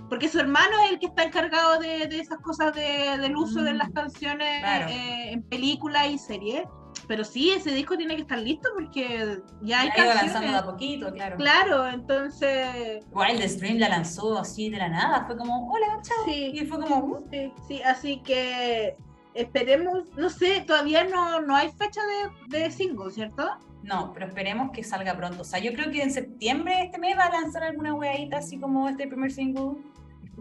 Porque 0.10 0.30
su 0.30 0.40
hermano 0.40 0.72
es 0.86 0.92
el 0.94 1.00
que 1.00 1.08
está 1.08 1.24
encargado 1.24 1.80
de, 1.80 2.08
de 2.08 2.20
esas 2.20 2.40
cosas 2.40 2.74
de- 2.76 3.18
del 3.20 3.36
uso 3.36 3.62
de 3.64 3.74
Mm, 3.74 3.78
las 3.78 3.90
canciones 3.92 4.60
claro. 4.62 4.88
eh, 4.90 5.32
en 5.32 5.44
películas 5.44 6.08
y 6.10 6.18
series. 6.18 6.64
Pero 7.08 7.24
sí, 7.24 7.52
ese 7.52 7.72
disco 7.72 7.96
tiene 7.98 8.16
que 8.16 8.22
estar 8.24 8.40
listo 8.40 8.68
porque 8.74 9.40
ya 9.62 9.82
hay 9.82 9.90
ido 9.96 10.14
lanzando 10.14 10.52
de 10.52 10.58
a 10.58 10.66
poquito, 10.66 11.14
claro. 11.14 11.38
Claro, 11.38 11.88
entonces 11.88 13.04
Wild 13.12 13.42
Stream 13.48 13.78
la 13.78 13.90
lanzó 13.90 14.40
así 14.40 14.70
de 14.70 14.78
la 14.78 14.90
nada, 14.90 15.26
fue 15.26 15.38
como, 15.38 15.72
hola, 15.72 15.86
chao. 16.02 16.18
sí, 16.26 16.52
Y 16.54 16.66
fue 16.66 16.80
como, 16.80 16.96
"Uh". 17.06 17.28
sí, 17.30 17.52
sí, 17.68 17.82
así 17.84 18.22
que 18.24 18.96
esperemos, 19.36 20.04
no 20.16 20.30
sé, 20.30 20.64
todavía 20.66 21.04
no, 21.04 21.42
no 21.42 21.56
hay 21.56 21.70
fecha 21.74 22.02
de, 22.50 22.58
de 22.60 22.72
single, 22.72 23.12
¿cierto? 23.12 23.50
No, 23.86 24.12
pero 24.14 24.26
esperemos 24.26 24.72
que 24.72 24.84
salga 24.84 25.16
pronto. 25.16 25.44
O 25.44 25.46
sea, 25.46 25.60
yo 25.60 25.72
creo 25.74 25.92
que 25.92 26.02
en 26.02 26.12
septiembre 26.12 26.74
este 26.84 26.98
mes 26.98 27.16
va 27.18 27.26
a 27.26 27.42
lanzar 27.42 27.64
alguna 27.64 27.94
weadita 27.94 28.38
así 28.38 28.58
como 28.58 28.90
este 28.90 29.08
primer 29.08 29.32
single. 29.32 29.78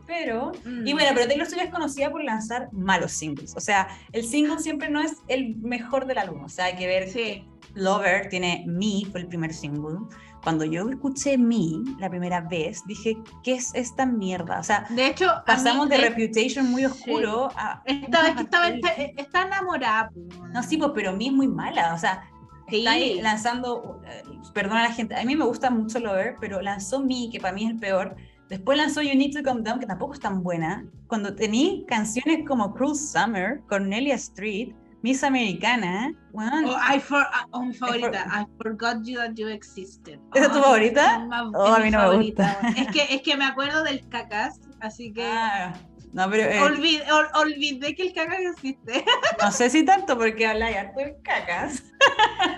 Pero. 0.07 0.53
Mm. 0.65 0.87
Y 0.87 0.93
bueno, 0.95 1.11
pero 1.15 1.29
Taylor 1.29 1.47
Swift 1.47 1.65
es 1.65 1.71
conocida 1.71 2.11
por 2.11 2.25
lanzar 2.25 2.69
malos 2.73 3.13
singles. 3.13 3.55
O 3.55 3.61
sea, 3.61 3.89
el 4.13 4.25
single 4.25 4.59
siempre 4.59 4.89
no 4.89 5.01
es 5.01 5.19
el 5.29 5.57
mejor 5.57 6.07
del 6.07 6.19
álbum. 6.19 6.45
O 6.45 6.49
sea, 6.49 6.67
hay 6.67 6.77
que 6.77 6.87
ver. 6.87 7.09
Sí, 7.11 7.47
Lover 7.75 8.29
tiene 8.31 8.65
Me, 8.67 9.03
fue 9.11 9.21
el 9.21 9.27
primer 9.27 9.53
single. 9.53 9.99
Cuando 10.43 10.65
yo 10.65 10.89
escuché 10.89 11.39
Me 11.39 11.83
la 11.99 12.11
primera 12.11 12.41
vez, 12.41 12.83
dije, 12.87 13.17
¿qué 13.43 13.55
es 13.55 13.75
esta 13.75 14.05
mierda? 14.07 14.59
O 14.59 14.63
sea, 14.63 14.87
de 14.91 15.07
hecho, 15.07 15.31
pasamos 15.47 15.89
de 15.89 15.99
Reputation 15.99 16.71
muy 16.71 16.83
sí. 16.83 16.87
oscuro 16.87 17.51
a. 17.57 17.83
Estaba, 17.85 18.29
es 18.29 18.37
que 18.37 18.43
estaba, 18.43 18.69
está, 18.69 18.89
está 18.91 19.43
enamorada. 19.43 20.11
pues. 20.13 20.51
No, 20.51 20.63
sí, 20.63 20.79
pues, 20.79 20.93
pero 20.95 21.15
Me 21.15 21.27
es 21.27 21.33
muy 21.33 21.49
mala. 21.49 21.95
O 21.95 21.99
sea, 21.99 22.25
Sí. 22.25 22.34
Está 22.69 22.91
ahí 22.93 23.21
lanzando, 23.21 24.01
eh, 24.07 24.23
perdona 24.53 24.81
a 24.81 24.89
la 24.89 24.93
gente, 24.93 25.15
a 25.15 25.25
mí 25.25 25.37
me 25.37 25.45
gusta 25.45 25.71
mucho 25.71 25.99
Lover, 25.99 26.37
pero 26.41 26.61
lanzó 26.61 27.01
Me, 27.01 27.29
que 27.31 27.41
para 27.41 27.53
mí 27.55 27.65
es 27.65 27.71
el 27.73 27.79
peor. 27.79 28.17
Después 28.49 28.77
lanzó 28.79 29.01
You 29.03 29.15
Need 29.17 29.33
to 29.35 29.43
Calm 29.43 29.63
Down, 29.65 29.81
que 29.81 29.87
tampoco 29.87 30.15
es 30.15 30.21
tan 30.21 30.43
buena. 30.43 30.85
Cuando 31.07 31.35
tení 31.35 31.85
canciones 31.89 32.47
como 32.47 32.75
Cruel 32.75 32.95
Summer, 32.95 33.61
Cornelia 33.69 34.15
Street, 34.17 34.75
Miss 35.03 35.23
Americana, 35.23 36.13
weón, 36.33 36.65
Oh, 36.67 36.77
I 36.95 36.99
for, 37.01 37.27
ah, 37.33 37.47
oh, 37.51 37.63
mi 37.63 37.75
favorita. 37.75 38.25
I 38.27 38.47
forgot 38.63 39.03
you 39.05 39.19
that 39.19 39.33
you 39.35 39.49
existed. 39.49 40.19
¿Esa 40.35 40.47
es 40.47 40.53
tu 40.53 40.59
Oh, 40.59 40.63
favorita? 40.63 41.17
es 41.17 41.31
Oh, 41.55 41.67
es 41.67 41.75
a 41.75 41.79
mi 41.79 41.85
mí 41.85 41.91
no 41.91 41.99
me 41.99 42.05
favorita, 42.05 42.45
gusta. 42.45 42.59
weón. 42.63 42.77
Es 42.79 42.87
que, 42.89 43.15
es 43.15 43.23
que 43.23 43.37
me 43.37 43.45
acuerdo 43.45 43.83
del 43.83 44.09
cacas, 44.09 44.61
así 44.81 45.13
que 45.13 45.27
ah, 45.27 45.75
no, 46.15 46.31
pero 46.31 46.45
eh, 46.51 46.63
olvidé, 46.63 47.13
ol- 47.13 47.29
olvidé 47.35 47.95
que 47.95 48.03
el 48.05 48.15
cacas 48.15 48.41
existe. 48.41 49.05
no 49.43 49.53
sé 49.53 49.69
si 49.69 49.85
tanto 49.85 50.17
porque 50.17 50.47
habla 50.47 50.71
ya 50.71 50.85
de 50.97 51.17
cacas. 51.23 51.83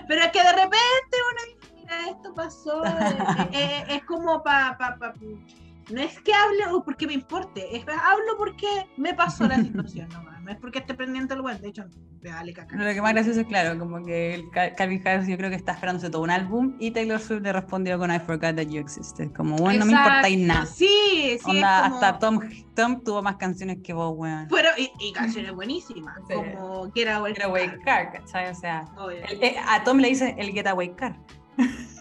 Pero 0.07 0.21
es 0.23 0.31
que 0.31 0.43
de 0.43 0.51
repente 0.53 1.17
uno 1.31 1.41
dice, 1.59 1.73
mira, 1.75 1.95
esto 2.09 2.33
pasó. 2.33 2.85
eh, 2.85 3.49
eh, 3.51 3.83
es 3.89 4.03
como 4.05 4.41
para. 4.43 4.77
Pa, 4.77 4.95
pa- 4.97 5.13
no 5.89 6.01
es 6.01 6.19
que 6.21 6.33
hable 6.33 6.65
o 6.73 6.83
porque 6.83 7.07
me 7.07 7.13
importe, 7.13 7.75
es 7.75 7.85
que 7.85 7.91
hablo 7.91 8.37
porque 8.37 8.67
me 8.97 9.13
pasó 9.13 9.47
la 9.47 9.55
situación 9.63 10.09
nomás. 10.09 10.41
No 10.41 10.51
es 10.53 10.57
porque 10.59 10.79
esté 10.79 10.93
pendiente 10.93 11.33
del 11.33 11.43
web, 11.43 11.59
de 11.59 11.67
hecho, 11.67 11.83
me 12.21 12.31
vale 12.31 12.53
caca. 12.53 12.75
Lo 12.77 12.85
que 12.93 13.01
más 13.01 13.11
gracioso 13.13 13.41
es, 13.41 13.47
claro, 13.47 13.77
como 13.77 14.01
que 14.05 14.33
el 14.33 14.49
Cal- 14.51 14.73
Calvin 14.75 15.05
Harris 15.05 15.27
yo 15.27 15.35
creo 15.37 15.49
que 15.49 15.57
está 15.57 15.73
esperándose 15.73 16.09
todo 16.09 16.21
un 16.21 16.29
álbum 16.29 16.75
y 16.79 16.91
Taylor 16.91 17.19
Swift 17.19 17.41
le 17.41 17.51
respondió 17.51 17.99
con 17.99 18.13
I 18.13 18.19
Forgot 18.19 18.55
That 18.55 18.67
You 18.67 18.79
Existed. 18.79 19.31
Como, 19.35 19.57
bueno, 19.57 19.79
no 19.79 19.85
me 19.87 19.91
Exacto, 19.91 20.09
importáis 20.09 20.37
nada. 20.47 20.65
Sí, 20.65 21.37
sí. 21.43 21.49
Onda, 21.49 21.81
como- 21.83 21.95
hasta 21.95 22.19
Tom, 22.19 22.39
Tom 22.75 23.03
tuvo 23.03 23.21
más 23.21 23.35
canciones 23.35 23.79
que 23.83 23.91
vos, 23.91 24.13
weón. 24.15 24.47
Pero, 24.49 24.69
y, 24.77 24.89
y 25.01 25.11
canciones 25.11 25.53
buenísimas, 25.53 26.15
Sí. 26.29 26.33
como 26.33 26.89
Get 26.93 27.09
Away 27.09 27.33
Getaway 27.33 27.79
Car, 27.83 28.11
¿cachai? 28.13 28.49
O 28.49 28.55
sea, 28.55 28.85
Obvio. 28.97 29.17
el- 29.27 29.43
eh, 29.43 29.57
a 29.67 29.83
Tom 29.83 29.97
le 29.97 30.07
dicen 30.07 30.33
el 30.39 30.51
Getaway 30.51 30.95
Car. 30.95 31.17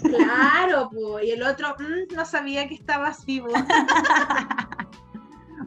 Claro, 0.02 0.90
po, 0.90 1.20
y 1.20 1.30
el 1.30 1.42
otro, 1.42 1.74
mm, 1.78 2.14
no 2.14 2.24
sabía 2.24 2.68
que 2.68 2.74
estabas 2.74 3.24
vivo. 3.24 3.48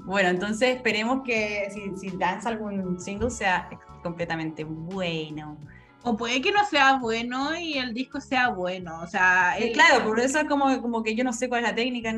Bueno, 0.06 0.30
entonces 0.30 0.76
esperemos 0.78 1.22
que 1.24 1.70
si, 1.72 1.96
si 2.10 2.18
lanza 2.18 2.50
algún 2.50 3.00
single 3.00 3.30
sea 3.30 3.70
completamente 4.02 4.64
bueno. 4.64 5.56
O 6.02 6.18
puede 6.18 6.42
que 6.42 6.52
no 6.52 6.66
sea 6.66 6.98
bueno 6.98 7.56
y 7.56 7.78
el 7.78 7.94
disco 7.94 8.20
sea 8.20 8.50
bueno. 8.50 9.02
O 9.02 9.08
sea, 9.08 9.60
Eh, 9.60 9.68
el- 9.68 9.74
claro, 9.74 10.04
por 10.06 10.20
eso 10.20 10.40
es 10.40 10.46
como, 10.46 10.82
como 10.82 11.04
que 11.04 11.14
yo 11.14 11.24
no 11.24 11.32
sé 11.34 11.48
cuál 11.48 11.64
es 11.64 11.70
la 11.70 11.76
técnica, 11.76 12.16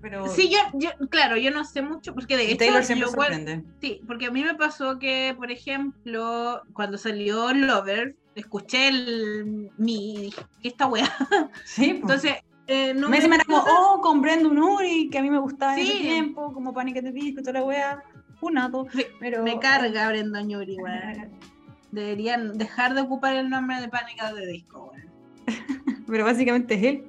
pero 0.00 0.26
Sí, 0.28 0.50
yo, 0.50 0.58
yo, 0.78 0.90
claro, 1.08 1.36
yo 1.36 1.52
no 1.52 1.64
sé 1.64 1.82
mucho, 1.82 2.14
porque 2.14 2.36
de 2.36 2.46
hecho, 2.46 2.56
Taylor 2.58 2.82
siempre 2.82 3.06
yo, 3.06 3.12
sorprende. 3.12 3.62
sí, 3.80 4.00
porque 4.08 4.26
a 4.26 4.30
mí 4.32 4.42
me 4.42 4.54
pasó 4.54 4.98
que, 4.98 5.32
por 5.36 5.52
ejemplo, 5.52 6.62
cuando 6.72 6.98
salió 6.98 7.52
Lover, 7.52 8.16
escuché 8.40 8.88
el 8.88 9.70
mi 9.78 10.14
y 10.14 10.20
dije, 10.22 10.42
¿qué 10.62 10.68
esta 10.68 10.86
weá? 10.86 11.08
Sí, 11.64 11.94
pues. 11.94 12.24
Entonces, 12.24 12.32
eh, 12.66 12.94
no 12.94 13.08
me 13.08 13.16
encima 13.16 13.36
era 13.36 13.44
como, 13.44 13.64
oh, 13.66 14.00
con 14.00 14.20
Brandon 14.22 14.58
Uri, 14.58 15.08
que 15.10 15.18
a 15.18 15.22
mí 15.22 15.30
me 15.30 15.38
gustaba 15.38 15.74
en 15.74 15.80
ese 15.80 15.92
Sí. 15.92 15.98
tiempo, 16.00 16.52
como 16.52 16.72
Panic! 16.72 17.02
the 17.02 17.10
Disco 17.12 17.40
toda 17.42 17.54
la 17.54 17.64
wea, 17.64 18.02
funado, 18.38 18.86
Me- 18.94 19.06
pero... 19.18 19.42
me 19.42 19.58
carga 19.58 20.08
Brendan 20.08 20.48
Yuri, 20.48 20.76
weón. 20.76 21.30
Deberían 21.90 22.56
dejar 22.56 22.94
de 22.94 23.00
ocupar 23.00 23.34
el 23.36 23.50
nombre 23.50 23.80
de 23.80 23.88
Pánica 23.88 24.32
de 24.32 24.46
Disco, 24.46 24.92
weón. 24.92 25.10
Pero 26.06 26.24
básicamente 26.24 26.74
es 26.74 26.82
él. 26.82 27.04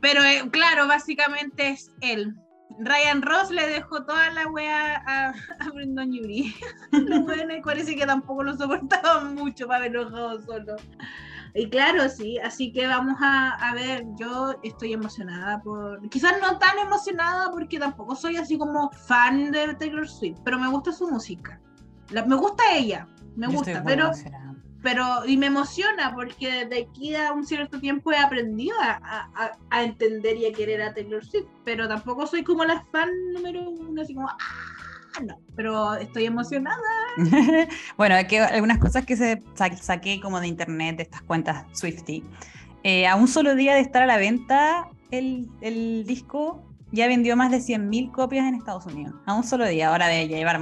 Pero 0.00 0.22
eh, 0.24 0.42
claro, 0.50 0.86
básicamente 0.88 1.68
es 1.68 1.90
él. 2.00 2.34
Ryan 2.82 3.22
Ross 3.22 3.50
le 3.50 3.66
dejó 3.68 4.04
toda 4.04 4.30
la 4.30 4.48
wea 4.48 5.02
a, 5.06 5.28
a 5.58 5.70
Brendan 5.70 6.12
Yuri. 6.12 6.54
Los 6.92 7.20
weones 7.26 7.62
parece 7.64 7.94
que 7.94 8.06
tampoco 8.06 8.42
lo 8.42 8.56
soportaban 8.56 9.34
mucho 9.34 9.66
para 9.66 9.84
haber 9.84 9.96
enojado 9.96 10.40
solo. 10.42 10.76
Y 11.54 11.68
claro, 11.68 12.08
sí, 12.08 12.38
así 12.38 12.72
que 12.72 12.86
vamos 12.86 13.16
a, 13.20 13.50
a 13.50 13.74
ver, 13.74 14.04
yo 14.16 14.54
estoy 14.62 14.92
emocionada 14.92 15.60
por... 15.60 16.08
Quizás 16.08 16.34
no 16.40 16.58
tan 16.58 16.78
emocionada 16.78 17.50
porque 17.50 17.78
tampoco 17.78 18.14
soy 18.14 18.36
así 18.36 18.56
como 18.56 18.90
fan 18.92 19.50
de 19.50 19.74
Taylor 19.74 20.08
Swift, 20.08 20.38
pero 20.44 20.58
me 20.60 20.68
gusta 20.68 20.92
su 20.92 21.10
música. 21.10 21.60
La- 22.10 22.24
me 22.24 22.36
gusta 22.36 22.62
ella, 22.72 23.08
me 23.34 23.46
Yo 23.48 23.52
gusta, 23.54 23.82
pero 23.84 24.06
emocionada. 24.06 24.49
Pero 24.82 25.24
y 25.26 25.36
me 25.36 25.46
emociona 25.46 26.14
porque 26.14 26.64
de 26.66 26.86
aquí 26.88 27.14
a 27.14 27.32
un 27.32 27.46
cierto 27.46 27.78
tiempo 27.80 28.12
he 28.12 28.18
aprendido 28.18 28.76
a, 28.80 29.00
a- 29.34 29.52
a 29.70 29.82
entender 29.82 30.36
y 30.36 30.46
a 30.46 30.52
querer 30.52 30.80
a 30.82 30.94
Taylor 30.94 31.24
Swift, 31.24 31.46
pero 31.64 31.86
tampoco 31.88 32.26
soy 32.26 32.42
como 32.44 32.64
la 32.64 32.84
fan 32.92 33.08
número 33.34 33.68
uno, 33.68 34.00
así 34.02 34.14
como, 34.14 34.28
ah, 34.28 35.20
no, 35.22 35.38
pero 35.56 35.94
estoy 35.96 36.26
emocionada. 36.26 36.80
bueno, 37.96 38.14
aquí 38.14 38.36
algunas 38.36 38.78
cosas 38.78 39.04
que 39.04 39.16
se 39.16 39.42
sa- 39.54 39.76
saqué 39.76 40.20
como 40.20 40.40
de 40.40 40.46
internet 40.48 40.96
de 40.96 41.02
estas 41.02 41.22
cuentas 41.22 41.64
Swifty. 41.72 42.24
Eh, 42.82 43.06
a 43.06 43.16
un 43.16 43.28
solo 43.28 43.54
día 43.54 43.74
de 43.74 43.80
estar 43.80 44.02
a 44.02 44.06
la 44.06 44.16
venta 44.16 44.88
el, 45.10 45.48
el 45.60 46.04
disco, 46.06 46.64
ya 46.92 47.06
vendió 47.08 47.36
más 47.36 47.50
de 47.50 47.58
100.000 47.58 48.10
copias 48.10 48.46
en 48.46 48.54
Estados 48.54 48.86
Unidos. 48.86 49.14
A 49.26 49.34
un 49.34 49.44
solo 49.44 49.66
día. 49.66 49.90
Ahora 49.90 50.06
de 50.08 50.26
llevar, 50.28 50.58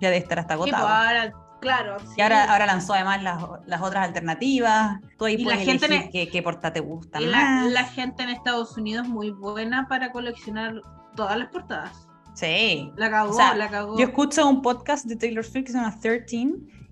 ya 0.00 0.10
de 0.10 0.18
estar 0.18 0.38
hasta 0.38 0.54
Sí, 0.54 0.58
pues, 0.60 0.72
agotado. 0.74 0.88
ahora, 0.94 1.32
claro. 1.64 1.96
Y 2.02 2.14
sí. 2.14 2.20
ahora, 2.20 2.44
ahora 2.44 2.66
lanzó 2.66 2.94
además 2.94 3.22
las, 3.22 3.42
las 3.66 3.80
otras 3.82 4.04
alternativas. 4.06 5.00
Tú 5.18 5.24
ahí 5.24 5.34
Y 5.34 5.44
la 5.44 5.56
gente 5.56 5.86
elegir 5.86 6.06
ne- 6.06 6.10
qué, 6.10 6.28
qué 6.28 6.42
portada 6.42 6.72
te 6.72 6.80
gusta 6.80 7.20
Y 7.20 7.26
la, 7.26 7.84
gente 7.84 8.22
en 8.22 8.28
Estados 8.30 8.76
Unidos 8.76 9.06
es 9.06 9.12
muy 9.12 9.30
buena 9.30 9.88
para 9.88 10.12
coleccionar 10.12 10.80
todas 11.16 11.36
las 11.36 11.48
portadas. 11.48 12.08
Sí. 12.34 12.90
La 12.96 13.10
cagó, 13.10 13.30
O 13.30 13.34
sea, 13.34 13.54
la 13.54 13.68
cagó. 13.68 13.98
Yo 13.98 14.06
escucho 14.06 14.46
un 14.48 14.62
podcast 14.62 15.06
de 15.06 15.16
Taylor 15.16 15.44
Swift 15.44 15.66
que 15.66 15.72
se 15.72 15.78
llama 15.78 15.98
13 15.98 16.36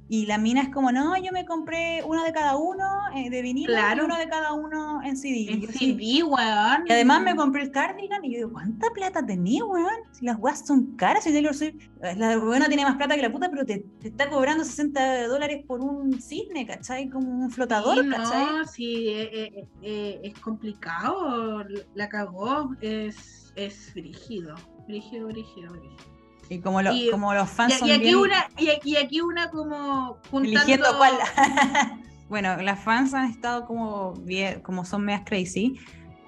y 0.09 0.26
la 0.26 0.37
mina 0.37 0.61
es 0.62 0.68
como, 0.68 0.92
no, 0.92 1.16
yo 1.16 1.32
me 1.32 1.47
compré 1.47 2.02
uno 2.04 2.23
de 2.23 2.32
cada 2.32 2.56
uno 2.56 2.85
eh, 3.16 3.30
de 3.30 3.40
vinilo 3.40 3.73
y 3.73 3.76
Claro. 3.76 4.04
uno 4.04 4.18
de 4.18 4.28
cada 4.28 4.52
uno 4.52 5.00
en 5.02 5.16
CD. 5.16 5.37
Y 5.37 5.49
en 5.49 5.68
CD, 5.73 6.23
weón. 6.23 6.85
Y 6.87 6.92
además 6.92 7.23
me 7.23 7.35
compré 7.35 7.62
el 7.62 7.71
cardigan 7.71 8.23
y 8.25 8.32
yo 8.32 8.37
digo, 8.38 8.52
¿cuánta 8.52 8.88
plata 8.94 9.25
tenía, 9.25 9.64
weón? 9.64 9.88
Si 10.11 10.26
las 10.26 10.37
weas 10.38 10.66
son 10.66 10.97
caras, 10.97 11.25
si 11.25 11.32
Taylor 11.32 11.54
Swift, 11.54 11.76
eh, 12.02 12.14
la 12.16 12.38
weona 12.38 12.68
tiene 12.68 12.85
más 12.85 12.97
plata 12.97 13.14
que 13.16 13.23
la 13.23 13.32
puta, 13.32 13.49
pero 13.50 13.64
te, 13.64 13.87
te 14.00 14.09
está 14.09 14.28
cobrando 14.28 14.64
60 14.64 15.28
dólares 15.28 15.64
por 15.66 15.80
un 15.80 16.21
cisne, 16.21 16.66
¿cachai? 16.66 17.09
Como 17.09 17.30
un 17.44 17.50
flotador, 17.50 18.02
Sí, 18.02 18.09
¿cachai? 18.11 18.44
no, 18.44 18.64
sí, 18.66 19.09
eh, 19.09 19.30
eh, 19.32 19.68
eh, 19.82 20.21
es 20.25 20.38
complicado, 20.40 21.64
la 21.94 22.09
cagó, 22.09 22.71
es, 22.82 23.52
es 23.56 23.90
frígido, 23.92 24.54
frígido, 24.87 25.28
frígido, 25.30 25.71
frígido. 25.71 26.22
Y 26.49 26.58
como, 26.61 26.82
lo- 26.82 26.92
Y- 26.92 27.11
como 27.11 27.32
los 27.34 27.49
fans 27.49 27.75
Y, 27.75 27.78
son 27.78 27.88
y 27.88 27.92
aquí 27.92 28.02
bien 28.04 28.16
una, 28.16 28.46
y, 28.58 28.68
aquí- 28.96 29.20
una 29.20 29.50
como 29.50 30.18
juntando... 30.30 30.49
eligiendo 30.61 30.87
cuál. 30.99 31.12
bueno, 32.28 32.56
las 32.62 32.82
fans 32.82 33.14
han 33.14 33.30
estado 33.30 33.64
como, 33.66 34.12
bien, 34.14 34.61
como 34.61 34.84
son 34.84 35.04
medias 35.04 35.22
crazy. 35.25 35.78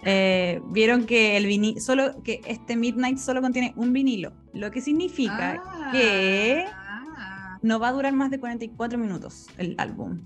eh, 0.07 0.61
vieron 0.67 1.07
que 1.07 1.37
el 1.39 1.47
vinilo, 1.47 1.81
solo 1.81 2.23
que 2.23 2.41
este 2.47 2.77
Midnight 2.77 3.17
solo 3.19 3.41
contiene 3.41 3.73
un 3.77 3.93
vinilo, 3.95 4.33
lo 4.53 4.71
que 4.71 4.81
significa 4.83 5.63
Ah, 5.65 5.91
que 5.93 6.67
ah, 6.71 7.59
no 7.63 7.79
va 7.81 7.89
a 7.89 7.93
durar 7.93 8.13
más 8.13 8.31
de 8.31 8.39
44 8.39 8.99
minutos 8.99 9.47
el 9.57 9.75
álbum. 9.79 10.21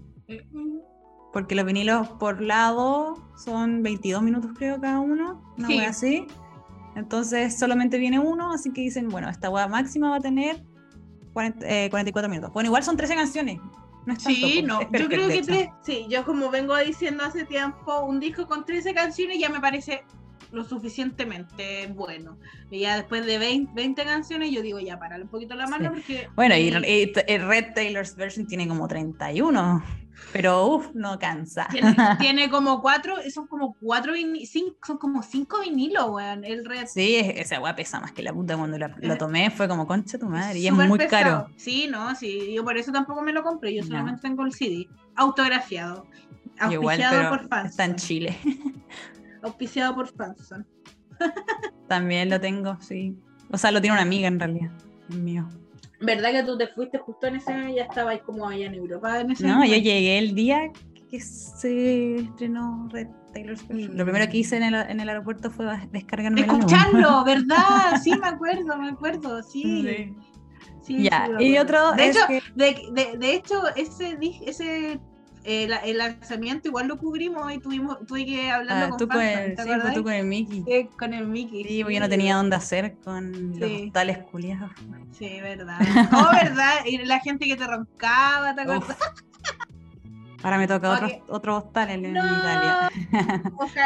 Porque 1.32 1.54
los 1.54 1.64
vinilos 1.64 2.08
por 2.08 2.40
lado 2.42 3.16
son 3.36 3.82
22 3.84 4.22
minutos 4.22 4.50
creo 4.56 4.80
cada 4.80 4.98
uno, 4.98 5.42
una 5.56 5.68
Sí. 5.68 5.78
así. 5.80 6.26
Entonces 6.98 7.58
solamente 7.58 7.98
viene 7.98 8.18
uno, 8.18 8.52
así 8.52 8.72
que 8.72 8.80
dicen, 8.80 9.08
bueno, 9.08 9.28
esta 9.28 9.50
wea 9.50 9.68
máxima 9.68 10.10
va 10.10 10.16
a 10.16 10.20
tener 10.20 10.62
40 11.32 11.66
eh, 11.68 11.90
44 11.90 12.28
minutos. 12.28 12.52
Bueno, 12.52 12.68
igual 12.68 12.82
son 12.82 12.96
13 12.96 13.14
canciones. 13.14 13.60
No 14.04 14.14
es 14.14 14.22
tanto, 14.22 14.40
Sí, 14.40 14.54
pues, 14.54 14.64
no, 14.64 14.80
yo 14.80 15.08
creo 15.08 15.28
que 15.28 15.42
tres, 15.42 15.68
sí, 15.82 16.06
yo 16.08 16.24
como 16.24 16.50
vengo 16.50 16.76
diciendo 16.78 17.24
hace 17.24 17.44
tiempo, 17.44 18.00
un 18.00 18.18
disco 18.20 18.46
con 18.46 18.64
13 18.64 18.94
canciones 18.94 19.38
ya 19.38 19.48
me 19.48 19.60
parece 19.60 20.04
lo 20.52 20.64
suficientemente 20.64 21.86
bueno. 21.94 22.38
Y 22.70 22.80
ya 22.80 22.96
después 22.96 23.24
de 23.26 23.38
20, 23.38 23.72
20 23.74 24.04
canciones 24.04 24.50
yo 24.50 24.62
digo, 24.62 24.78
ya, 24.80 24.98
parale 24.98 25.24
un 25.24 25.30
poquito 25.30 25.54
la 25.54 25.66
mano 25.66 25.90
porque... 25.92 26.28
Bueno, 26.34 26.56
y, 26.56 26.68
y- 26.68 27.12
y 27.26 27.38
Red 27.38 27.74
Taylor's 27.74 28.16
version 28.16 28.46
tiene 28.46 28.66
como 28.66 28.88
31, 28.88 29.82
pero 30.32 30.66
uff, 30.66 30.88
no 30.94 31.18
cansa. 31.18 31.68
Tiene, 31.70 31.94
tiene 32.18 32.50
como 32.50 32.80
cuatro, 32.80 33.16
son 33.32 33.46
como 33.46 33.74
cuatro 33.80 34.14
vini- 34.14 34.42
cin- 34.50 34.74
son 34.86 34.98
como 34.98 35.22
cinco 35.22 35.60
vinilos, 35.60 36.08
weón. 36.10 36.44
El 36.44 36.64
red. 36.64 36.86
Sí, 36.86 37.16
es- 37.16 37.38
esa 37.40 37.60
weá 37.60 37.74
pesa 37.76 38.00
más 38.00 38.12
que 38.12 38.22
la 38.22 38.32
puta 38.32 38.56
cuando 38.56 38.78
la- 38.78 38.88
lo 39.00 39.14
Eh, 39.14 39.16
tomé, 39.16 39.50
fue 39.50 39.68
como 39.68 39.86
concha 39.86 40.18
tu 40.18 40.26
madre, 40.28 40.58
y 40.58 40.66
es 40.66 40.72
muy 40.72 40.98
pesado. 40.98 41.10
caro. 41.44 41.50
Sí, 41.56 41.88
no, 41.90 42.14
sí. 42.14 42.52
Yo 42.54 42.64
por 42.64 42.76
eso 42.78 42.90
tampoco 42.92 43.22
me 43.22 43.32
lo 43.32 43.42
compré. 43.42 43.74
Yo 43.74 43.82
solamente 43.84 44.22
tengo 44.22 44.44
el 44.44 44.52
CD. 44.52 44.88
Autografiado. 45.14 46.06
Igual, 46.70 47.00
pero 47.10 47.28
por 47.28 47.48
fans. 47.48 47.70
está 47.70 47.84
en 47.84 47.94
Chile. 47.96 48.36
Auspiciado 49.48 49.94
por 49.94 50.08
Fanson. 50.08 50.66
También 51.88 52.30
lo 52.30 52.40
tengo, 52.40 52.76
sí. 52.80 53.16
O 53.50 53.58
sea, 53.58 53.70
lo 53.72 53.80
tiene 53.80 53.94
una 53.94 54.02
amiga 54.02 54.28
en 54.28 54.38
realidad, 54.38 54.70
el 55.10 55.18
mío. 55.22 55.48
¿Verdad 56.00 56.30
que 56.30 56.42
tú 56.44 56.56
te 56.56 56.68
fuiste 56.68 56.98
justo 56.98 57.26
en 57.26 57.36
ese 57.36 57.52
año 57.52 57.70
y 57.70 57.76
ya 57.76 57.84
estabais 57.84 58.22
como 58.22 58.46
allá 58.48 58.66
en 58.66 58.74
Europa 58.74 59.20
en 59.20 59.32
ese 59.32 59.46
No, 59.46 59.64
yo 59.64 59.74
llegué 59.76 60.18
el 60.18 60.34
día 60.34 60.70
que 61.10 61.18
se 61.20 62.16
estrenó 62.16 62.88
Red 62.92 63.08
Taylor's 63.32 63.66
version. 63.66 63.96
Lo 63.96 64.04
primero 64.04 64.30
que 64.30 64.36
hice 64.38 64.58
en 64.58 64.62
el, 64.62 64.74
en 64.74 65.00
el 65.00 65.08
aeropuerto 65.08 65.50
fue 65.50 65.66
descargarme 65.90 66.42
Escucharlo, 66.42 67.24
¿verdad? 67.26 67.96
Sí, 68.02 68.12
me 68.20 68.28
acuerdo, 68.28 68.76
me 68.78 68.90
acuerdo, 68.90 69.42
sí. 69.42 70.14
sí, 70.82 71.02
Ya, 71.04 71.26
sí, 71.38 71.46
y 71.46 71.58
otro 71.58 71.92
De 71.92 72.06
es 72.08 72.16
hecho, 72.16 72.26
que- 72.28 72.42
de, 72.54 72.76
de- 72.92 73.16
de 73.18 73.34
hecho, 73.34 73.62
ese, 73.74 74.18
ese 74.46 75.00
eh, 75.48 75.68
el 75.84 75.98
lanzamiento 75.98 76.68
igual 76.68 76.88
lo 76.88 76.98
cubrimos 76.98 77.50
y 77.52 77.58
tuvimos, 77.58 77.98
tuve 78.06 78.26
que 78.26 78.50
hablando 78.50 78.84
Ah, 78.84 78.88
con 78.90 78.98
tú, 78.98 79.08
con 79.08 79.16
Fanson, 79.16 79.42
el, 79.42 79.54
¿te 79.56 79.62
sí, 79.62 79.70
pues 79.80 79.94
tú 79.94 80.02
con 80.02 80.12
el 80.12 80.26
Mickey. 80.26 80.62
Sí, 80.64 80.88
con 80.98 81.14
el 81.14 81.26
Mickey. 81.26 81.64
Sí, 81.64 81.82
porque 81.82 81.94
yo 81.94 82.00
no 82.00 82.08
tenía 82.08 82.36
dónde 82.36 82.56
hacer 82.56 82.96
con 83.02 83.58
los 83.58 83.68
Sí. 83.68 83.84
hostales 83.86 84.18
culiados. 84.30 84.70
Sí, 85.12 85.40
verdad. 85.40 85.78
Oh, 86.12 86.32
verdad. 86.34 86.74
Y 86.84 86.98
la 86.98 87.18
gente 87.20 87.46
que 87.46 87.56
te 87.56 87.66
roncaba, 87.66 88.54
¿te 88.54 88.60
acuerdas? 88.60 88.98
Ahora 90.42 90.58
me 90.58 90.68
toca 90.68 90.92
otro, 90.92 91.06
Ok. 91.06 91.12
otro 91.28 91.56
hostal 91.56 91.90
en, 91.90 92.12
No, 92.12 92.24
Italia. 92.24 92.78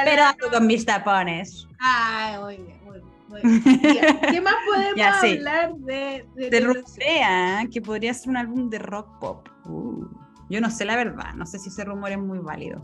Pero 0.04 0.24
ando 0.24 0.50
con 0.50 0.66
mis 0.66 0.84
tapones. 0.84 1.66
Ay, 1.78 2.38
muy 2.40 2.56
bien, 2.56 2.78
muy 2.84 2.98
bien, 2.98 3.12
muy 3.28 3.40
¿Qué 4.30 4.40
más 4.42 4.54
podemos 4.66 4.96
Ya, 4.96 5.14
sí. 5.14 5.36
hablar 5.38 5.74
de, 5.76 6.26
de 6.36 6.50
Swift? 6.50 6.74
rumorea 6.76 7.66
que 7.72 7.80
podría 7.80 8.12
ser 8.12 8.28
un 8.30 8.36
álbum 8.36 8.68
de 8.68 8.78
rock 8.80 9.18
pop. 9.18 9.48
Uh, 9.64 10.04
yo 10.52 10.60
no 10.60 10.70
sé 10.70 10.84
la 10.84 10.96
verdad, 10.96 11.34
no 11.34 11.46
sé 11.46 11.58
si 11.58 11.68
ese 11.70 11.84
rumor 11.84 12.12
es 12.12 12.18
muy 12.18 12.38
válido. 12.38 12.80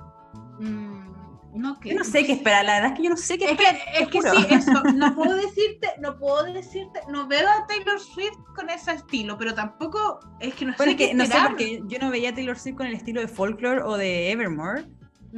Mm, 0.60 1.60
no, 1.60 1.78
que 1.80 1.90
Yo 1.90 1.96
no 1.96 2.04
sé 2.04 2.24
qué 2.26 2.32
esperar, 2.32 2.64
la 2.64 2.74
verdad 2.74 2.92
es 2.92 2.96
que 2.98 3.04
yo 3.04 3.10
no 3.10 3.16
sé 3.16 3.38
qué 3.38 3.44
Es 3.46 3.50
esperar. 3.52 3.76
que, 3.76 4.02
es 4.02 4.08
que 4.08 4.22
sí, 4.22 4.46
eso, 4.50 4.82
no 4.94 5.14
puedo 5.14 5.34
decirte, 5.36 5.88
no 6.00 6.18
puedo 6.18 6.44
decirte, 6.52 7.00
no 7.08 7.26
veo 7.28 7.48
a 7.48 7.66
Taylor 7.66 7.98
Swift 8.00 8.36
con 8.56 8.70
ese 8.70 8.92
estilo, 8.92 9.36
pero 9.38 9.54
tampoco 9.54 10.20
es 10.40 10.54
que 10.54 10.64
no 10.66 10.74
Bueno, 10.76 10.92
sé 10.92 10.96
es 10.96 10.96
que 10.96 11.08
qué 11.08 11.14
no 11.14 11.26
sé, 11.26 11.32
porque 11.46 11.82
yo 11.86 11.98
no 11.98 12.10
veía 12.10 12.30
a 12.30 12.34
Taylor 12.34 12.58
Swift 12.58 12.76
con 12.76 12.86
el 12.86 12.94
estilo 12.94 13.20
de 13.20 13.28
folklore 13.28 13.82
o 13.82 13.96
de 13.96 14.30
Evermore. 14.32 14.86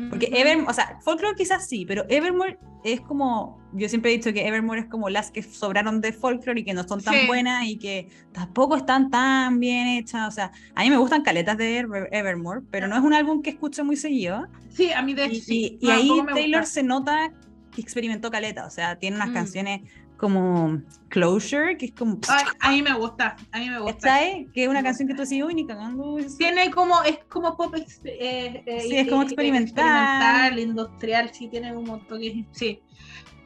Porque. 0.08 0.28
Evermore, 0.32 0.70
o 0.70 0.72
sea, 0.74 0.98
folklore 1.02 1.34
quizás 1.36 1.68
sí, 1.68 1.84
pero 1.86 2.04
Evermore 2.08 2.58
es 2.84 3.00
como, 3.00 3.60
yo 3.72 3.88
siempre 3.88 4.12
he 4.12 4.16
dicho 4.16 4.32
que 4.32 4.46
Evermore 4.46 4.80
es 4.82 4.86
como 4.86 5.10
las 5.10 5.30
que 5.30 5.42
sobraron 5.42 6.00
de 6.00 6.12
folklore 6.12 6.60
y 6.60 6.64
que 6.64 6.72
no 6.74 6.86
son 6.86 7.02
tan 7.02 7.14
Sí. 7.14 7.26
buenas 7.26 7.66
y 7.66 7.76
que 7.76 8.08
tampoco 8.32 8.76
están 8.76 9.10
tan 9.10 9.58
bien 9.60 9.86
hechas. 9.88 10.28
O 10.28 10.30
sea, 10.30 10.52
a 10.74 10.82
mí 10.84 10.90
me 10.90 10.96
gustan 10.96 11.22
caletas 11.22 11.58
de 11.58 11.80
Ever- 11.84 12.08
Evermore, 12.12 12.62
pero 12.70 12.86
no 12.88 12.96
es 12.96 13.02
un 13.02 13.12
álbum 13.14 13.42
que 13.42 13.50
escucho 13.50 13.84
muy 13.84 13.96
seguido. 13.96 14.46
Sí, 14.70 14.92
a 14.92 15.02
mí 15.02 15.12
de 15.14 15.24
hecho 15.24 15.34
Y, 15.36 15.40
sí. 15.40 15.78
y- 15.80 15.86
y 15.86 15.90
ahí 15.90 16.08
Taylor 16.32 16.60
gusta. 16.60 16.74
se 16.74 16.82
nota 16.84 17.32
que 17.74 17.80
experimentó 17.80 18.30
caleta, 18.30 18.66
o 18.66 18.70
sea, 18.70 18.96
tiene 18.96 19.16
unas 19.16 19.30
Mm. 19.30 19.34
canciones 19.34 19.80
como 20.20 20.82
Closure, 21.08 21.78
que 21.78 21.86
es 21.86 21.92
como... 21.92 22.18
Ay, 22.28 22.44
a 22.60 22.70
mí 22.72 22.82
me 22.82 22.92
gusta, 22.92 23.36
a 23.50 23.58
mí 23.58 23.70
me 23.70 23.80
gusta. 23.80 24.18
Que 24.52 24.64
es 24.64 24.68
una 24.68 24.82
canción 24.82 25.08
que 25.08 25.14
tú 25.14 25.22
decís, 25.22 25.42
uy, 25.42 25.54
ni 25.54 25.66
cagando. 25.66 26.18
Tiene 26.36 26.70
como, 26.70 27.02
es 27.02 27.18
como 27.30 27.56
pop 27.56 27.74
eh, 27.74 28.62
eh, 28.66 28.80
Sí, 28.86 28.96
es 28.96 29.08
como 29.08 29.22
experimental. 29.22 29.64
experimental, 29.72 30.58
industrial, 30.58 31.30
sí, 31.32 31.48
tiene 31.48 31.74
un 31.74 31.84
montón 31.84 32.20
de, 32.20 32.44
sí. 32.52 32.80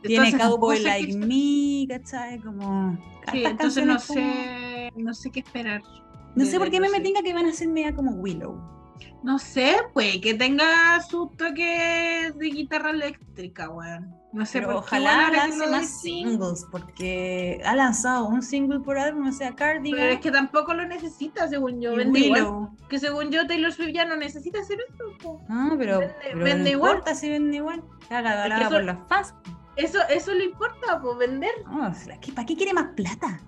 Tiene 0.03 0.31
Entonces, 0.31 0.49
Cowboy 0.49 0.81
Like 0.81 1.13
que- 1.13 1.17
Me, 1.17 1.87
¿cachai? 1.97 2.39
Como... 2.41 2.99
Sí, 3.31 3.45
entonces 3.45 3.87
no 3.87 3.97
como- 3.97 4.21
sé, 4.21 4.93
no 4.97 5.15
sé 5.15 5.31
qué 5.31 5.41
esperar. 5.41 5.81
No 6.35 6.45
sé 6.45 6.59
por 6.59 6.69
qué 6.71 6.81
me 6.81 6.91
metinga 6.91 7.23
que 7.23 7.33
van 7.33 7.47
a 7.47 7.53
ser 7.53 7.69
media 7.69 7.95
como 7.95 8.11
Willow. 8.17 8.61
No 9.23 9.39
sé, 9.39 9.77
pues, 9.95 10.19
que 10.19 10.35
tenga 10.35 11.01
su 11.09 11.29
toque 11.29 12.33
de 12.37 12.47
guitarra 12.51 12.91
eléctrica, 12.91 13.71
weón. 13.71 14.15
No 14.33 14.45
sé, 14.45 14.59
Pero 14.59 14.73
por 14.73 14.77
ojalá 14.83 15.31
lance 15.31 15.67
más 15.69 16.01
singles, 16.03 16.67
porque 16.71 17.61
ha 17.65 17.77
lanzado 17.77 18.27
un 18.27 18.43
single 18.43 18.81
por 18.81 18.99
álbum, 18.99 19.29
o 19.29 19.33
sea, 19.33 19.55
Cardigan 19.55 19.99
Pero 20.01 20.13
es 20.13 20.21
que 20.21 20.31
tampoco 20.33 20.75
lo 20.75 20.85
necesita, 20.87 21.47
según 21.49 21.81
yo. 21.81 21.95
Vende 21.95 22.19
igual. 22.19 22.69
Que 22.89 22.99
según 22.99 23.31
yo, 23.31 23.47
Taylor 23.47 23.73
Swift 23.73 23.93
ya 23.95 24.05
no 24.05 24.17
necesita 24.17 24.61
hacer 24.61 24.79
eso. 24.93 25.05
po. 25.23 25.41
No, 25.49 25.77
pero, 25.79 26.01
Vende- 26.01 26.15
pero 26.23 26.45
vende 26.45 26.63
no 26.65 26.69
igual. 26.71 26.91
importa 26.95 27.15
si 27.15 27.29
vende 27.31 27.57
igual. 27.59 27.85
Haga 28.11 28.69
por 28.69 28.83
los 28.85 28.97
fans. 29.09 29.35
Eso, 29.77 29.99
eso 30.09 30.33
le 30.35 30.45
importa, 30.45 31.01
pues 31.01 31.17
vender. 31.19 31.51
No, 31.67 31.89
o 31.89 31.95
sea, 31.95 32.19
¿qué- 32.21 32.33
¿Para 32.33 32.47
qué 32.47 32.57
quiere 32.57 32.73
más 32.75 32.89
plata? 32.97 33.41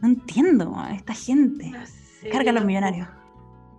No 0.00 0.08
entiendo 0.08 0.74
a 0.76 0.92
esta 0.94 1.12
gente. 1.14 1.68
No 1.70 1.86
sé, 1.86 2.28
Carga 2.30 2.50
a 2.50 2.54
los 2.54 2.64
millonarios. 2.64 3.08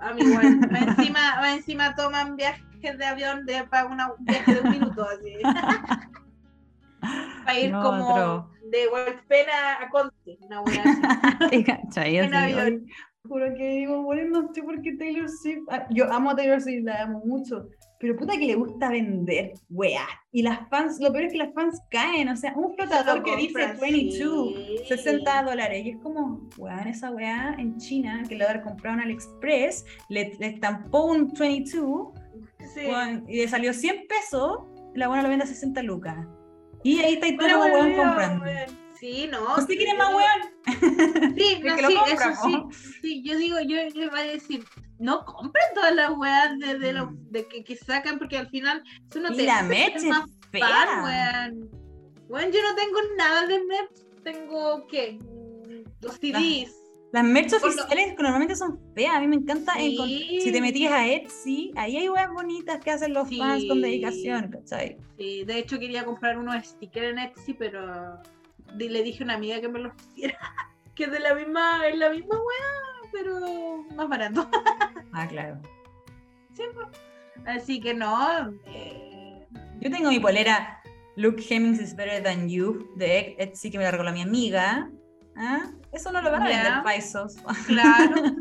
A 0.02 0.14
mí 0.14 0.22
igual. 0.22 0.60
Más 0.72 0.98
encima, 0.98 1.36
más 1.42 1.58
encima 1.58 1.96
toman 1.96 2.36
viajes 2.36 2.98
de 2.98 3.06
avión 3.06 3.46
de 3.46 3.64
para 3.66 3.86
una 3.86 4.12
un 4.14 4.26
viaje 4.26 4.56
de 4.56 4.62
un 4.62 4.72
minuto 4.72 5.06
así. 5.08 5.38
para 7.46 7.60
ir 7.60 7.72
No, 7.72 7.84
como 7.84 8.08
otro. 8.10 8.52
de 8.72 8.88
Hualpena 8.88 9.82
a 9.82 9.90
Conte, 9.90 10.38
una 10.42 10.62
buena. 10.62 11.40
En 12.26 12.36
avión. 12.36 12.88
Juro 13.28 13.54
que 13.56 13.68
digo, 13.76 14.02
bueno, 14.02 14.42
no 14.42 14.54
sé 14.54 14.64
por 14.64 14.82
qué 14.82 14.94
Taylor 14.98 15.30
Swift. 15.30 15.64
ah, 15.70 15.86
Yo 15.92 16.12
amo 16.12 16.32
a 16.32 16.36
Taylor 16.36 16.60
Swift, 16.60 16.84
la 16.84 17.04
amo 17.04 17.22
mucho. 17.24 17.68
Pero 18.00 18.16
puta 18.16 18.34
que 18.36 18.48
le 18.48 18.56
gusta 18.56 18.90
vender, 18.90 19.54
wea. 19.70 20.08
Y 20.32 20.42
las 20.42 20.68
fans, 20.70 21.00
lo 21.00 21.12
peor 21.12 21.26
es 21.26 21.32
que 21.34 21.38
las 21.38 21.54
fans 21.54 21.80
caen. 21.92 22.30
O 22.30 22.36
sea, 22.36 22.52
un 22.56 22.74
flotador 22.74 23.20
Lo 23.20 23.24
que 23.24 23.36
dice 23.36 23.54
compran, 23.54 23.80
22, 23.80 24.54
sí. 24.56 24.78
60 24.88 25.44
dólares. 25.44 25.86
Y 25.86 25.90
es 25.92 25.98
como, 26.02 26.50
weón, 26.58 26.88
esa 26.88 27.12
weá 27.12 27.56
en 27.60 27.78
China, 27.78 28.24
que 28.28 28.36
le 28.36 28.44
haber 28.44 28.64
comprado 28.64 28.96
en 28.98 29.04
AliExpress, 29.04 29.86
le, 30.10 30.34
le 30.40 30.48
estampó 30.48 31.06
un 31.06 31.32
22 31.32 32.10
Sí. 32.74 32.82
y 33.28 33.38
le 33.38 33.48
salió 33.48 33.74
100 33.74 34.08
pesos, 34.08 34.60
la 34.96 35.08
buena 35.08 35.24
lo 35.24 35.30
vende 35.30 35.44
a 35.44 35.48
60 35.48 35.82
lucas. 35.84 36.26
Y 36.84 37.00
ahí 37.02 37.14
está 37.14 37.28
y 37.28 37.38
todo 37.38 37.50
como 37.50 37.66
weón 37.66 37.96
comprando. 37.96 38.46
Sí, 39.02 39.28
no. 39.32 39.56
¿Usted 39.58 39.76
quiere 39.76 39.96
más 39.96 40.14
weón? 40.14 41.36
Sí, 41.36 41.60
no, 41.64 41.76
sí, 41.76 41.96
compra, 41.96 42.32
eso 42.32 42.42
sí. 42.72 42.92
Sí, 43.02 43.24
yo 43.26 43.36
digo, 43.38 43.58
yo, 43.62 43.78
yo 43.96 44.04
iba 44.04 44.20
a 44.20 44.24
decir, 44.24 44.64
no 45.00 45.26
compren 45.26 45.66
todas 45.74 45.96
las 45.96 46.12
weas 46.12 46.58
de, 46.60 46.78
de, 46.78 46.94
lo- 46.94 47.08
Mm. 47.12 47.32
de 47.32 47.48
que, 47.48 47.64
que 47.64 47.76
sacan, 47.76 48.20
porque 48.20 48.38
al 48.38 48.48
final 48.50 48.84
eso 49.10 49.20
no 49.20 49.34
te 49.36 49.44
la 49.44 49.64
más 49.64 50.30
fea. 50.52 50.62
fan, 50.68 51.04
weón. 51.04 51.70
Weón, 52.30 52.52
yo 52.52 52.60
no 52.62 52.76
tengo 52.76 53.00
nada 53.18 53.48
de 53.48 53.60
Merch, 53.66 54.24
tengo, 54.24 54.86
¿qué? 54.88 55.18
Los 56.02 56.16
CDs. 56.20 56.78
Las 57.12 57.26
merch 57.26 57.52
oficiales 57.54 58.16
que 58.16 58.24
normalmente 58.24 58.56
son 58.56 58.80
feas. 58.96 59.16
A 59.16 59.20
mí 59.20 59.28
me 59.28 59.36
encanta. 59.36 59.74
Sí. 59.74 60.40
Si 60.42 60.50
te 60.52 60.62
metías 60.62 60.94
a 60.94 61.06
Etsy, 61.06 61.72
ahí 61.76 61.98
hay 61.98 62.08
weas 62.08 62.32
bonitas 62.32 62.80
que 62.80 62.90
hacen 62.92 63.14
los 63.14 63.28
fans 63.36 63.66
con 63.68 63.82
dedicación, 63.82 64.50
¿cachai? 64.50 64.96
Sí, 65.18 65.44
de 65.44 65.58
hecho 65.58 65.78
quería 65.78 66.06
comprar 66.06 66.38
unos 66.38 66.66
stickers 66.66 67.08
en 67.12 67.20
Etsy, 67.20 67.54
pero 67.54 68.18
le 68.78 69.04
dije 69.04 69.24
a 69.24 69.26
una 69.26 69.36
amiga 69.36 69.62
que 69.62 69.70
me 69.70 69.80
los 69.80 69.94
hiciera. 70.12 70.38
que 70.96 71.06
es 71.06 71.12
de 71.12 71.20
la 71.20 71.34
misma, 71.36 71.88
es 71.88 71.98
la 71.98 72.10
misma 72.10 72.36
wea, 72.36 73.10
pero 73.12 73.84
más 73.96 74.08
barato. 74.10 74.50
Ah, 75.14 75.28
claro. 75.28 75.60
Sí, 76.54 76.64
pues. 76.74 76.88
Así 77.46 77.82
que 77.82 77.94
no. 77.94 78.50
eh, 78.66 79.46
Yo 79.82 79.92
tengo 79.92 80.10
mi 80.10 80.22
polera 80.22 80.82
Luke 81.18 81.44
Hemmings 81.50 81.82
is 81.82 81.94
better 81.94 82.24
than 82.24 82.48
you 82.48 82.88
de 82.96 83.36
Etsy 83.38 83.70
que 83.70 83.78
me 83.78 83.84
la 83.84 83.92
regaló 83.92 84.14
mi 84.14 84.22
amiga. 84.22 84.90
¿Ah? 85.36 85.70
Eso 85.92 86.12
no 86.14 86.22
lo 86.22 86.32
van 86.32 86.44
a 86.44 86.48
vender 86.48 86.84
paisos. 86.84 87.36
claro. 87.68 88.36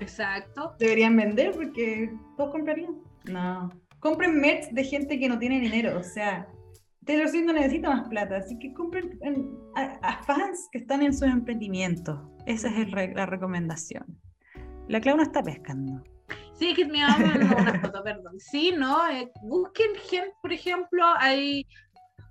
Exacto. 0.00 0.74
Deberían 0.78 1.16
vender 1.16 1.52
porque 1.52 2.12
todos 2.36 2.50
comprarían. 2.50 2.96
No. 3.24 3.70
Compren 4.00 4.40
merch 4.40 4.70
de 4.70 4.84
gente 4.84 5.18
que 5.18 5.28
no 5.28 5.38
tiene 5.38 5.60
dinero. 5.60 5.96
O 5.98 6.02
sea, 6.02 6.48
Taylor 7.08 7.28
Swift 7.28 7.46
no 7.46 7.52
necesita 7.54 7.88
más 7.90 8.08
plata. 8.08 8.36
Así 8.36 8.56
que 8.58 8.72
compren 8.72 9.18
en- 9.22 9.48
a, 9.74 9.82
a 10.02 10.22
fans 10.22 10.68
que 10.70 10.78
están 10.78 11.02
en 11.02 11.12
sus 11.12 11.22
emprendimientos. 11.28 12.20
Esa 12.46 12.68
es 12.68 12.76
el 12.76 12.90
la 13.14 13.26
recomendación. 13.26 14.04
La 14.88 15.00
Clau 15.00 15.16
no 15.16 15.22
está 15.24 15.42
pescando. 15.42 16.04
Sí, 16.52 16.74
que 16.74 16.84
me 16.86 17.00
mandó 17.06 17.56
una 17.56 17.80
foto, 17.80 18.02
perdón. 18.04 18.38
Sí, 18.38 18.72
no. 18.76 19.08
eh, 19.10 19.30
busquen 19.42 19.90
gente, 20.10 20.32
por 20.42 20.52
ejemplo, 20.52 21.04
hay, 21.18 21.66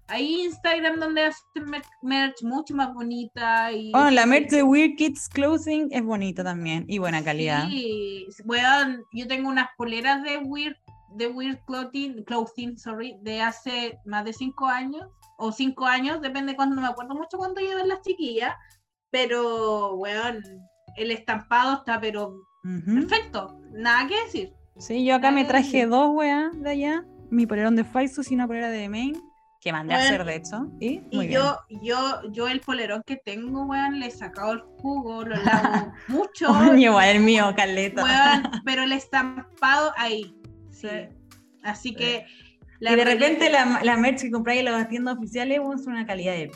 hay 0.09 0.41
Instagram 0.43 0.99
donde 0.99 1.25
hacen 1.25 1.65
mer- 1.65 1.81
merch 2.01 2.43
mucho 2.43 2.75
más 2.75 2.93
bonita. 2.93 3.71
Y 3.71 3.91
Oh, 3.95 4.09
la 4.09 4.25
merch 4.25 4.49
de 4.49 4.63
Weird 4.63 4.95
Kids 4.97 5.29
Clothing 5.29 5.87
es 5.91 6.03
bonita 6.03 6.43
también 6.43 6.85
y 6.87 6.97
buena 6.99 7.23
calidad. 7.23 7.67
Sí, 7.69 8.27
weón, 8.45 9.03
yo 9.13 9.27
tengo 9.27 9.49
unas 9.49 9.69
poleras 9.77 10.21
de 10.23 10.37
Weird, 10.39 10.75
de 11.15 11.27
Weird 11.27 11.59
Clothing, 11.65 12.23
clothing 12.23 12.77
sorry, 12.77 13.17
de 13.21 13.41
hace 13.41 13.99
más 14.05 14.25
de 14.25 14.33
cinco 14.33 14.67
años, 14.67 15.07
o 15.37 15.51
cinco 15.51 15.85
años, 15.85 16.21
depende 16.21 16.55
cuando, 16.55 16.75
no 16.75 16.81
me 16.81 16.87
acuerdo 16.87 17.15
mucho 17.15 17.37
cuando 17.37 17.61
lleven 17.61 17.87
las 17.87 18.01
chiquillas, 18.01 18.55
pero, 19.11 19.93
weón, 19.95 20.41
el 20.95 21.11
estampado 21.11 21.77
está, 21.77 21.99
pero 21.99 22.29
Ujú. 22.63 22.95
perfecto, 22.95 23.59
nada 23.71 24.07
que 24.07 24.19
decir. 24.25 24.53
Sí, 24.79 25.05
yo 25.05 25.15
acá 25.15 25.31
me 25.31 25.43
Nada 25.43 25.53
que 25.55 25.63
traje 25.63 25.85
dos 25.87 26.09
weas 26.13 26.51
de 26.61 26.69
allá. 26.69 27.03
Mi 27.29 27.45
polerón 27.45 27.75
de 27.75 27.83
Faisus 27.83 28.31
y 28.31 28.35
una 28.35 28.47
polera 28.47 28.69
de 28.69 28.87
Main. 28.89 29.15
Que 29.59 29.71
mandé 29.73 29.95
a 29.95 29.97
hacer, 29.97 30.23
de 30.23 30.35
hecho. 30.35 30.67
Y, 30.79 31.01
Y 31.09 31.15
muy 31.15 31.27
bien. 31.27 31.39
yo, 31.41 31.57
yo, 31.81 32.21
yo 32.31 32.47
el 32.47 32.61
polerón 32.61 33.01
que 33.05 33.15
tengo, 33.17 33.65
weón, 33.65 33.99
le 33.99 34.05
he 34.07 34.11
sacado 34.11 34.53
el 34.53 34.61
jugo, 34.61 35.23
lo 35.23 35.35
lavo 35.43 35.91
mucho, 36.07 36.47
igual 36.77 37.09
el 37.09 37.21
mío, 37.21 37.51
caleta. 37.55 38.03
weón, 38.03 38.51
pero 38.65 38.83
el 38.83 38.91
estampado 38.91 39.91
ahí, 39.97 40.35
sí. 40.81 40.87
Sí. 40.89 41.39
Así 41.63 41.89
Sí. 41.89 41.95
que... 41.95 42.25
y 42.79 42.95
de 42.95 43.03
repente 43.05 43.49
la, 43.49 43.81
la 43.83 43.97
merch 43.97 44.21
que 44.21 44.31
compráis 44.31 44.59
en 44.59 44.65
las 44.65 44.87
tiendas 44.89 45.17
oficiales 45.17 45.59
son 45.83 45.93
una 45.93 46.05
calidad 46.05 46.33
de. 46.33 46.51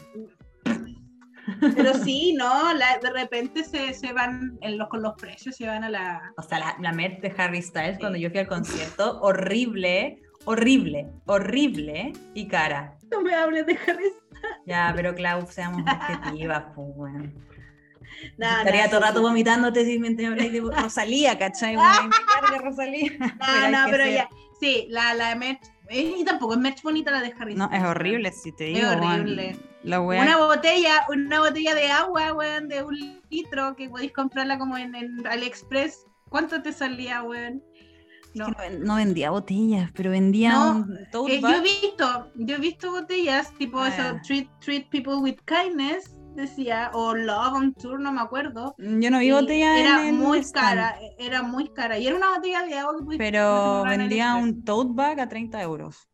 Pero 1.75 1.93
sí, 1.95 2.33
no, 2.37 2.73
la- 2.73 2.99
de 3.01 3.09
repente 3.11 3.63
se, 3.63 3.93
se 3.93 4.13
van 4.13 4.57
en 4.61 4.77
los, 4.77 4.87
con 4.89 5.01
los 5.01 5.13
precios, 5.15 5.55
se 5.55 5.65
van 5.67 5.83
a 5.83 5.89
la. 5.89 6.21
O 6.37 6.41
sea, 6.43 6.59
la, 6.59 6.75
la 6.79 6.91
merch 6.93 7.19
de 7.21 7.33
Harry 7.37 7.61
Styles 7.61 7.97
cuando 7.99 8.17
yo 8.17 8.29
fui 8.29 8.39
al 8.39 8.47
concierto, 8.47 9.19
horrible, 9.21 10.21
horrible, 10.45 11.07
horrible 11.25 12.13
y 12.33 12.47
cara. 12.47 12.97
No 13.11 13.21
me 13.21 13.33
hables 13.33 13.65
de 13.65 13.77
Harry. 13.87 14.05
Ya, 14.65 14.91
pero 14.95 15.13
Clau, 15.13 15.45
seamos 15.47 15.81
objetivas, 15.81 16.63
pues, 16.75 16.87
weón. 16.95 17.33
Nada, 18.37 18.59
Estaría 18.59 18.81
nada, 18.81 18.89
todo 18.89 18.99
el 19.01 19.05
rato 19.07 19.21
vomitándote 19.21 19.85
si 19.85 19.99
mientras 19.99 20.31
habláis 20.31 20.51
de 20.51 20.59
Rosalía, 20.83 21.37
¿cachai? 21.37 21.75
Me 21.77 21.81
carga 21.81 22.57
Rosalía. 22.63 23.11
No, 23.71 23.71
no, 23.71 23.91
pero 23.91 24.03
ser- 24.05 24.13
ya. 24.13 24.29
Sí, 24.59 24.85
la, 24.89 25.13
la 25.15 25.35
merch. 25.35 25.61
eh, 25.89 26.13
y 26.19 26.23
tampoco 26.23 26.53
es 26.53 26.59
merch 26.59 26.81
bonita 26.83 27.09
la 27.11 27.21
de 27.21 27.33
Harry. 27.39 27.55
No, 27.55 27.69
es 27.71 27.83
horrible, 27.83 28.31
si 28.31 28.51
te 28.51 28.71
Es 28.71 28.77
digo. 28.77 28.89
weón. 28.89 29.03
horrible. 29.21 29.57
La. 29.83 29.99
Una 29.99 30.37
botella, 30.37 31.05
una 31.09 31.39
botella 31.39 31.73
de 31.73 31.87
agua, 31.91 32.33
weón, 32.33 32.67
de 32.67 32.83
un 32.83 33.21
litro 33.31 33.75
que 33.75 33.89
podéis 33.89 34.11
comprarla 34.13 34.59
como 34.59 34.77
en, 34.77 34.93
en 34.93 35.25
AliExpress. 35.25 36.05
¿Cuánto 36.29 36.61
te 36.61 36.71
salía, 36.71 37.23
weón? 37.23 37.63
No. 38.35 38.47
Es 38.63 38.79
no, 38.79 38.95
vendía 38.95 39.31
botellas, 39.31 39.91
pero 39.93 40.11
vendía 40.11 40.51
No, 40.51 40.85
Eh, 41.27 41.41
yo 41.41 41.49
he 41.49 41.61
visto, 41.61 42.31
yo 42.35 42.55
he 42.55 42.59
visto 42.59 42.91
botellas 42.91 43.53
tipo 43.57 43.79
Ah, 43.81 43.89
eso, 43.89 44.19
treat, 44.25 44.47
treat 44.59 44.87
people 44.89 45.15
with 45.15 45.35
kindness, 45.45 46.15
decía, 46.35 46.91
o 46.93 47.13
love 47.13 47.53
on 47.53 47.73
tour, 47.73 47.99
no 47.99 48.11
me 48.11 48.21
acuerdo. 48.21 48.75
Yo 48.77 49.11
no 49.11 49.19
vi 49.19 49.29
en 49.29 49.49
Era 49.51 50.07
el 50.07 50.13
muy 50.15 50.39
stand, 50.39 50.67
cara, 50.67 50.95
era 51.17 51.43
muy 51.43 51.69
cara. 51.69 51.97
Y 51.97 52.07
era 52.07 52.15
una 52.15 52.35
botella 52.35 52.63
de 52.63 52.77
agua 52.77 52.93
que 53.09 53.17
Pero 53.17 53.83
vendía 53.83 54.35
un 54.35 54.63
tote 54.63 54.91
bag 54.93 55.19
a 55.19 55.29
30 55.29 55.61
euros. 55.61 56.09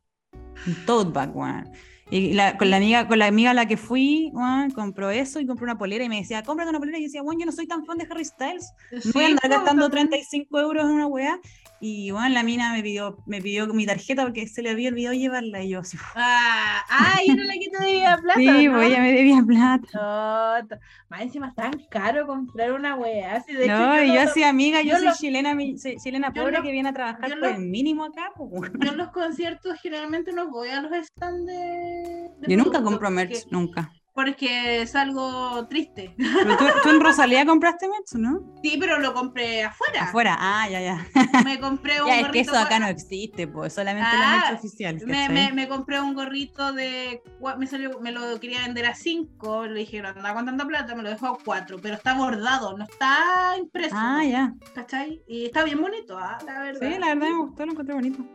Un 0.66 0.86
tote 0.86 1.12
bag, 1.12 1.36
weón. 1.36 1.70
Y 2.10 2.34
la- 2.34 2.58
con, 2.58 2.70
la 2.70 2.78
amiga, 2.78 3.06
con 3.08 3.20
la 3.20 3.26
amiga 3.28 3.52
a 3.52 3.54
la 3.54 3.66
que 3.66 3.76
fui, 3.76 4.32
weón, 4.34 4.72
compró 4.72 5.10
eso 5.10 5.40
y 5.40 5.46
compró 5.46 5.66
una 5.66 5.78
polera 5.78 6.04
y 6.06 6.10
me 6.10 6.18
decía, 6.18 6.42
cómprate 6.44 6.70
una 6.70 6.80
polera. 6.80 6.98
Y 6.98 7.02
yo 7.02 7.08
decía, 7.08 7.22
weón, 7.22 7.40
yo 7.40 7.46
no 7.46 7.52
soy 7.52 7.68
tan 7.68 7.86
fan 7.86 7.98
de 7.98 8.08
Harry 8.10 8.26
Styles. 8.26 8.72
No 8.92 9.12
voy 9.14 9.24
a 9.24 9.28
andar 9.28 9.50
gastando 9.50 9.90
también. 9.90 10.10
35 10.10 10.60
euros 10.60 10.86
en 10.86 10.92
una 10.92 11.08
weá. 11.08 11.40
Y 11.80 12.10
bueno, 12.12 12.30
la 12.30 12.42
mina 12.44 12.74
me 12.74 12.82
pidió, 12.82 13.18
me 13.28 13.40
pidió 13.42 13.68
mi 13.68 13.86
tarjeta 13.86 14.24
porque 14.24 14.48
se 14.48 14.64
le 14.64 14.72
había 14.72 14.90
olvidado 14.90 15.14
llevarla. 15.14 15.62
Y 15.62 15.70
yo 15.70 15.80
así, 15.80 15.96
Ah, 16.16 16.84
ah, 16.90 17.20
y 17.26 17.32
era 17.32 17.44
la 17.44 17.54
que 17.54 17.70
te 17.70 17.86
debía 17.86 18.18
plata. 18.22 18.40
sí, 18.40 18.68
¿no? 18.68 18.74
pues 18.74 18.88
ella 18.88 19.00
me 19.02 19.14
debía 19.14 19.44
plata. 19.46 19.88
No, 19.94 20.78
más 21.10 21.22
encima 21.22 21.48
es 21.50 21.56
tan 21.56 21.72
caro 21.90 22.26
comprar 22.26 22.72
una 22.74 22.96
wea. 22.96 23.36
así, 23.36 23.54
de 23.54 23.66
hecho, 23.66 23.78
no, 23.78 24.04
y 24.04 24.08
yo 24.08 24.14
lo- 24.16 24.22
así, 24.22 24.44
amiga, 24.44 24.82
yo, 24.82 24.90
yo 24.94 24.98
soy 24.98 25.06
lo- 25.08 25.16
chilena, 25.16 25.54
mi- 25.54 25.78
soy 25.78 25.98
chilena 25.98 26.32
yo 26.34 26.42
pobre 26.44 26.62
que 26.64 26.72
viene 26.72 26.90
a 26.90 26.94
trabajar 26.94 27.30
yo 27.30 27.36
por 27.40 27.50
lo- 27.50 27.56
el 27.56 27.62
mínimo 27.62 28.06
acá. 28.06 28.32
weón. 28.38 28.74
yo 28.80 28.92
en 28.92 28.98
los 28.98 29.10
conciertos 29.10 29.80
generalmente 29.82 30.34
no 30.34 30.50
voy 30.50 30.70
a 30.70 30.82
los 30.82 30.92
stands 31.06 31.46
de. 31.46 32.30
de 32.40 32.48
Yo 32.48 32.58
nunca 32.58 32.82
compro 32.82 33.10
merch, 33.12 33.46
nunca. 33.52 33.92
Porque 34.18 34.82
es 34.82 34.96
algo 34.96 35.68
triste. 35.68 36.16
Pero 36.18 36.58
tú, 36.58 36.66
tú 36.82 36.90
en 36.90 37.00
Rosalía 37.02 37.46
compraste 37.46 37.88
merch, 37.88 38.14
¿no? 38.16 38.52
Sí, 38.64 38.76
pero 38.80 38.98
lo 38.98 39.14
compré 39.14 39.64
afuera. 39.64 40.06
Afuera, 40.06 40.36
ah, 40.40 40.68
ya, 40.68 40.82
ya. 40.82 41.08
Me 41.46 41.60
compré 41.60 42.02
un 42.02 42.08
Ya, 42.08 42.16
es 42.16 42.22
que 42.22 42.28
gorrito. 42.30 42.52
eso 42.52 42.60
acá 42.60 42.80
no 42.80 42.88
existe, 42.88 43.48
pues, 43.48 43.74
solamente 43.74 44.10
la 44.18 44.34
Ah, 44.34 44.42
merch 44.50 44.58
oficial. 44.58 44.96
me, 45.06 45.28
¿cachai? 45.28 45.34
me, 45.36 45.54
me 45.54 45.68
compré 45.68 46.02
un 46.02 46.16
gorrito 46.16 46.74
de. 46.74 47.22
Me, 47.60 47.68
salió, 47.68 48.00
me 48.00 48.12
lo 48.12 48.40
quería 48.40 48.62
vender 48.62 48.88
a 48.88 48.96
5. 48.96 49.68
Le 49.68 49.82
dije, 49.82 50.02
no 50.02 50.08
andaba 50.08 50.34
con 50.34 50.48
tanta 50.48 50.66
plata, 50.66 50.96
me 50.96 51.04
lo 51.04 51.10
dejó 51.10 51.28
a 51.28 51.38
4. 51.38 51.78
Pero 51.80 51.94
está 51.94 52.16
bordado, 52.16 52.76
no 52.76 52.86
está 52.86 53.54
impreso. 53.60 53.96
Ah, 53.96 54.26
ya. 54.26 54.52
¿Cachai? 54.74 55.22
Y 55.28 55.46
está 55.46 55.64
bien 55.64 55.80
bonito, 55.80 56.18
ah, 56.18 56.40
la 56.44 56.60
verdad. 56.62 56.80
Sí, 56.82 56.98
la 57.00 57.08
verdad 57.14 57.28
me 57.30 57.38
gustó, 57.38 57.66
lo 57.68 57.72
encontré 57.74 57.94
bonito. 57.94 58.26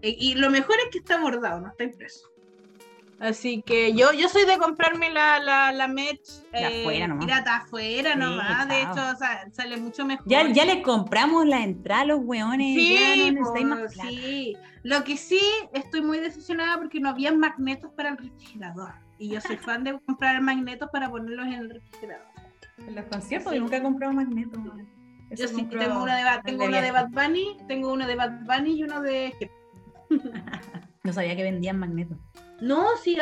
Y, 0.00 0.30
y 0.30 0.34
lo 0.36 0.48
mejor 0.48 0.76
es 0.82 0.90
que 0.92 0.98
está 1.00 1.18
bordado, 1.20 1.60
no 1.60 1.68
está 1.68 1.84
impreso. 1.84 2.26
Así 3.18 3.62
que 3.62 3.94
yo, 3.94 4.12
yo 4.12 4.28
soy 4.28 4.44
de 4.44 4.58
comprarme 4.58 5.10
la, 5.10 5.38
la, 5.40 5.72
la 5.72 5.88
merch 5.88 6.42
De 6.52 6.80
afuera 6.82 7.08
nomás. 7.08 7.24
pirata 7.24 7.56
afuera 7.56 8.12
Sí, 8.12 8.18
nomás. 8.18 8.68
De 8.68 8.82
hecho, 8.82 8.92
o 9.14 9.16
sea, 9.16 9.48
sale 9.52 9.76
mucho 9.78 10.04
mejor. 10.04 10.26
Ya, 10.28 10.46
ya 10.52 10.64
le 10.66 10.82
compramos 10.82 11.46
la 11.46 11.62
entrada 11.62 12.02
a 12.02 12.04
los 12.06 12.20
weones. 12.22 12.76
Sí, 12.76 13.34
no 13.34 13.52
más 13.64 13.92
sí. 13.94 14.54
Lo 14.82 15.02
que 15.04 15.16
sí, 15.16 15.40
estoy 15.72 16.02
muy 16.02 16.18
decepcionada 16.20 16.76
porque 16.78 17.00
no 17.00 17.08
había 17.08 17.32
magnetos 17.32 17.90
para 17.92 18.10
el 18.10 18.18
refrigerador. 18.18 18.92
Y 19.18 19.30
yo 19.30 19.40
soy 19.40 19.56
fan 19.56 19.82
de 19.84 19.98
comprar 20.00 20.40
magnetos 20.42 20.90
para 20.92 21.10
ponerlos 21.10 21.46
en 21.46 21.54
el 21.54 21.70
refrigerador. 21.70 22.26
En 22.86 22.94
los 22.94 23.04
conciertos 23.06 23.50
Sí. 23.50 23.56
yo 23.56 23.62
nunca 23.62 23.78
he 23.78 23.82
comprado 23.82 24.12
magneto. 24.12 24.60
weón. 24.60 24.86
Eso 25.30 25.44
Yo 25.44 25.48
sí 25.48 25.64
tengo 25.64 26.02
una 26.02 26.16
de, 26.16 26.42
tengo 26.44 26.64
una 26.66 26.80
de 26.82 26.90
viaje. 26.90 27.08
Bad 27.10 27.10
Bunny, 27.28 27.56
tengo 27.66 27.92
uno 27.92 28.06
de 28.06 28.14
Bad 28.14 28.40
Bunny 28.44 28.74
y 28.74 28.82
uno 28.84 29.00
de 29.00 29.32
No 31.02 31.12
sabía 31.12 31.34
que 31.36 31.42
vendían 31.42 31.78
magnetos. 31.78 32.18
No, 32.60 32.86
sí, 33.02 33.16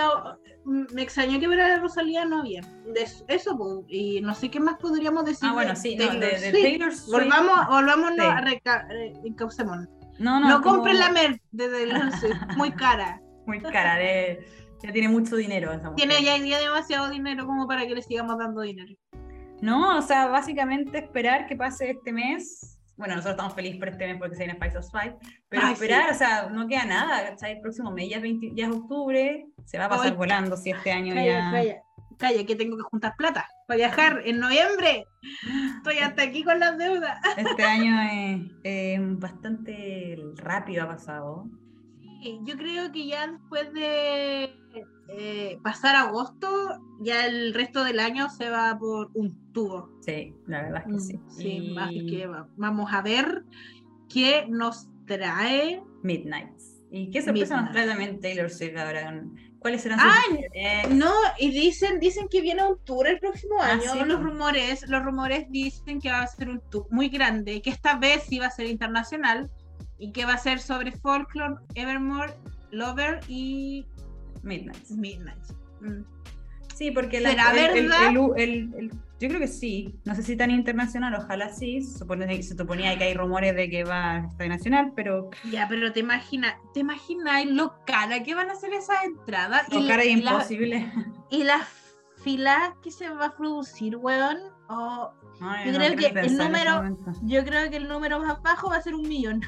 me 0.64 1.02
extrañó 1.02 1.40
que 1.40 1.48
para 1.48 1.78
Rosalía 1.78 2.24
no 2.24 2.40
había. 2.40 2.62
De 2.86 3.06
eso, 3.28 3.56
pues, 3.58 3.84
y 3.88 4.20
no 4.20 4.34
sé 4.34 4.50
qué 4.50 4.60
más 4.60 4.76
podríamos 4.78 5.24
decir. 5.24 5.48
Ah, 5.50 5.52
bueno, 5.54 5.70
de 5.70 5.76
sí, 5.76 5.96
no, 5.96 6.06
de, 6.12 6.18
de 6.20 6.38
Swift. 6.38 6.52
Taylor 6.62 6.94
Swift. 6.94 7.12
Volvamos, 7.12 7.66
volvámonos 7.68 8.14
Sí. 8.18 8.24
a 8.24 8.40
reca- 8.40 8.86
eh, 8.92 9.12
encaucémonos. 9.24 9.88
No, 10.18 10.38
no, 10.38 10.48
No, 10.48 10.62
como 10.62 10.76
compren 10.76 10.98
la 11.00 11.10
mer 11.10 11.40
de 11.50 11.68
Taylor 11.68 12.12
Swift, 12.18 12.36
muy 12.56 12.70
cara. 12.72 13.20
Muy 13.46 13.60
cara, 13.60 13.96
de, 13.96 14.46
ya 14.82 14.92
tiene 14.92 15.08
mucho 15.08 15.36
dinero 15.36 15.72
esa 15.72 15.90
mujer. 15.90 16.08
Tiene 16.08 16.22
ya, 16.24 16.36
ya 16.38 16.60
demasiado 16.60 17.10
dinero 17.10 17.44
como 17.46 17.66
para 17.66 17.86
que 17.86 17.94
le 17.94 18.02
sigamos 18.02 18.38
dando 18.38 18.60
dinero. 18.62 18.94
No, 19.60 19.98
o 19.98 20.02
sea, 20.02 20.28
básicamente 20.28 20.98
esperar 20.98 21.46
que 21.46 21.56
pase 21.56 21.90
este 21.90 22.12
mes. 22.12 22.73
Bueno, 22.96 23.14
nosotros 23.14 23.32
estamos 23.32 23.54
felices 23.54 23.78
por 23.78 23.88
este 23.88 24.06
mes 24.06 24.16
porque 24.18 24.36
se 24.36 24.44
viene 24.44 24.58
Spice 24.58 24.78
of 24.78 24.90
Five, 24.90 25.16
pero 25.48 25.62
Ay, 25.66 25.72
esperar, 25.72 26.10
o 26.10 26.14
sea, 26.14 26.48
no 26.48 26.68
queda 26.68 26.84
nada, 26.84 27.28
¿cachai? 27.28 27.52
El 27.52 27.60
próximo 27.60 27.90
mes 27.90 28.08
ya 28.08 28.16
es, 28.16 28.22
20 28.22 28.52
ya 28.54 28.66
es 28.66 28.72
octubre, 28.72 29.46
se 29.64 29.78
va 29.78 29.86
a 29.86 29.88
pasar 29.88 30.06
Ay. 30.06 30.12
volando 30.12 30.56
si 30.56 30.70
este 30.70 30.92
año 30.92 31.14
Calla, 31.14 31.26
ya, 31.26 31.50
calla. 31.50 31.82
calla, 32.18 32.46
que 32.46 32.56
tengo 32.56 32.76
que 32.76 32.84
juntar 32.84 33.14
plata 33.16 33.48
para 33.66 33.76
viajar 33.78 34.22
en 34.24 34.38
noviembre. 34.38 35.06
Estoy 35.76 35.98
hasta 35.98 36.22
aquí 36.22 36.44
con 36.44 36.60
las 36.60 36.78
deudas. 36.78 37.18
Este 37.36 37.64
año 37.64 38.00
es 38.02 38.52
eh, 38.62 38.98
bastante 39.00 40.16
rápido 40.36 40.84
ha 40.84 40.88
pasado. 40.88 41.46
Sí, 42.24 42.40
yo 42.44 42.56
creo 42.56 42.90
que 42.90 43.06
ya 43.06 43.26
después 43.26 43.70
de 43.74 44.44
eh, 45.08 45.58
pasar 45.62 45.94
agosto, 45.94 46.48
ya 47.02 47.26
el 47.26 47.52
resto 47.52 47.84
del 47.84 48.00
año 48.00 48.30
se 48.30 48.48
va 48.48 48.78
por 48.78 49.10
un 49.12 49.52
tubo. 49.52 49.90
Sí, 50.00 50.34
la 50.46 50.62
verdad 50.62 50.78
es 50.78 50.84
que 50.86 50.92
Mm, 50.92 51.00
sí. 51.00 51.20
sí, 51.28 51.74
Y 51.92 52.06
que 52.06 52.26
va- 52.26 52.48
vamos 52.56 52.90
a 52.94 53.02
ver 53.02 53.42
qué 54.08 54.46
nos 54.48 54.88
trae. 55.06 55.82
Midnights. 56.02 56.80
¿Y 56.90 57.10
qué 57.10 57.20
sorpresa 57.20 57.60
nos 57.60 57.72
trae 57.72 57.86
también 57.86 58.18
Taylor 58.20 58.48
Swift 58.48 58.78
ahora? 58.78 59.22
¿Cuáles 59.58 59.82
serán 59.82 59.98
sus 60.00 60.08
intereses? 60.32 60.96
No, 60.96 61.12
y 61.38 61.50
dicen, 61.50 62.00
dicen 62.00 62.26
que 62.30 62.40
viene 62.40 62.64
un 62.64 62.78
tour 62.84 63.06
el 63.06 63.18
próximo 63.18 63.56
Ah, 63.60 63.72
año. 63.72 63.92
sí, 63.92 63.98
los 64.06 64.22
rumores, 64.22 64.88
los 64.88 65.04
rumores 65.04 65.44
dicen 65.50 66.00
que 66.00 66.10
va 66.10 66.22
a 66.22 66.26
ser 66.26 66.48
un 66.48 66.62
tour 66.70 66.86
muy 66.90 67.10
grande, 67.10 67.60
que 67.60 67.68
esta 67.68 67.98
vez 67.98 68.22
sí 68.22 68.38
va 68.38 68.46
a 68.46 68.50
ser 68.50 68.66
internacional 68.66 69.50
y 69.98 70.12
que 70.12 70.24
va 70.24 70.34
a 70.34 70.38
ser 70.38 70.58
sobre 70.60 70.92
folklore, 70.92 71.56
Evermore, 71.74 72.34
Lover 72.70 73.20
y 73.28 73.86
Midnights. 74.42 74.90
Midnight. 74.92 75.38
Mm. 75.80 76.02
Sí, 76.74 76.90
porque 76.90 77.20
la- 77.20 77.30
¿Será 77.30 77.52
el- 78.36 78.90
yo 79.20 79.28
creo 79.28 79.40
que 79.40 79.46
sí. 79.48 79.94
No 80.04 80.14
sé 80.14 80.22
si 80.24 80.36
tan 80.36 80.50
internacional, 80.50 81.14
ojalá 81.14 81.48
sí. 81.48 81.80
Se, 81.82 81.98
supone, 82.00 82.42
se 82.42 82.56
suponía 82.56 82.98
que 82.98 83.04
hay 83.04 83.14
rumores 83.14 83.54
de 83.54 83.70
que 83.70 83.84
va 83.84 84.10
a 84.16 84.18
estar 84.26 84.48
nacional, 84.48 84.92
pero 84.96 85.30
Ya, 85.50 85.66
pero 85.68 85.92
te 85.92 86.00
imaginas, 86.00 86.56
te 86.74 86.80
imaginas 86.80 87.46
lo 87.46 87.74
cara 87.86 88.22
que 88.24 88.34
van 88.34 88.50
a 88.50 88.56
ser 88.56 88.72
esas 88.74 89.04
entradas 89.04 89.72
lo 89.72 89.80
y, 89.80 89.88
cara 89.88 90.04
y 90.04 90.16
la- 90.20 90.32
imposible. 90.32 90.92
y 91.30 91.44
las 91.44 91.66
filas 92.22 92.72
que 92.82 92.90
se 92.90 93.08
va 93.08 93.26
a 93.26 93.36
producir, 93.36 93.96
weón. 93.96 94.38
Oh, 94.68 95.12
Yo 95.40 95.72
no 95.72 95.78
creo 95.78 95.96
que 95.96 96.06
el 96.20 96.36
número- 96.38 96.96
yo 97.22 97.44
creo 97.44 97.70
que 97.70 97.76
el 97.76 97.88
número 97.88 98.20
más 98.20 98.40
bajo 98.42 98.70
va 98.70 98.76
a 98.76 98.82
ser 98.82 98.94
un 98.94 99.06
millón. 99.08 99.40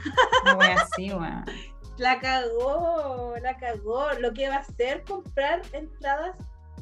Una 0.44 0.54
wea 0.54 0.76
así. 0.76 1.10
La 1.98 2.20
cagó, 2.20 3.34
la 3.42 3.56
cagó. 3.56 4.12
Lo 4.20 4.34
que 4.34 4.48
va 4.50 4.56
a 4.56 4.58
hacer 4.58 5.02
comprar 5.04 5.62
entradas 5.72 6.36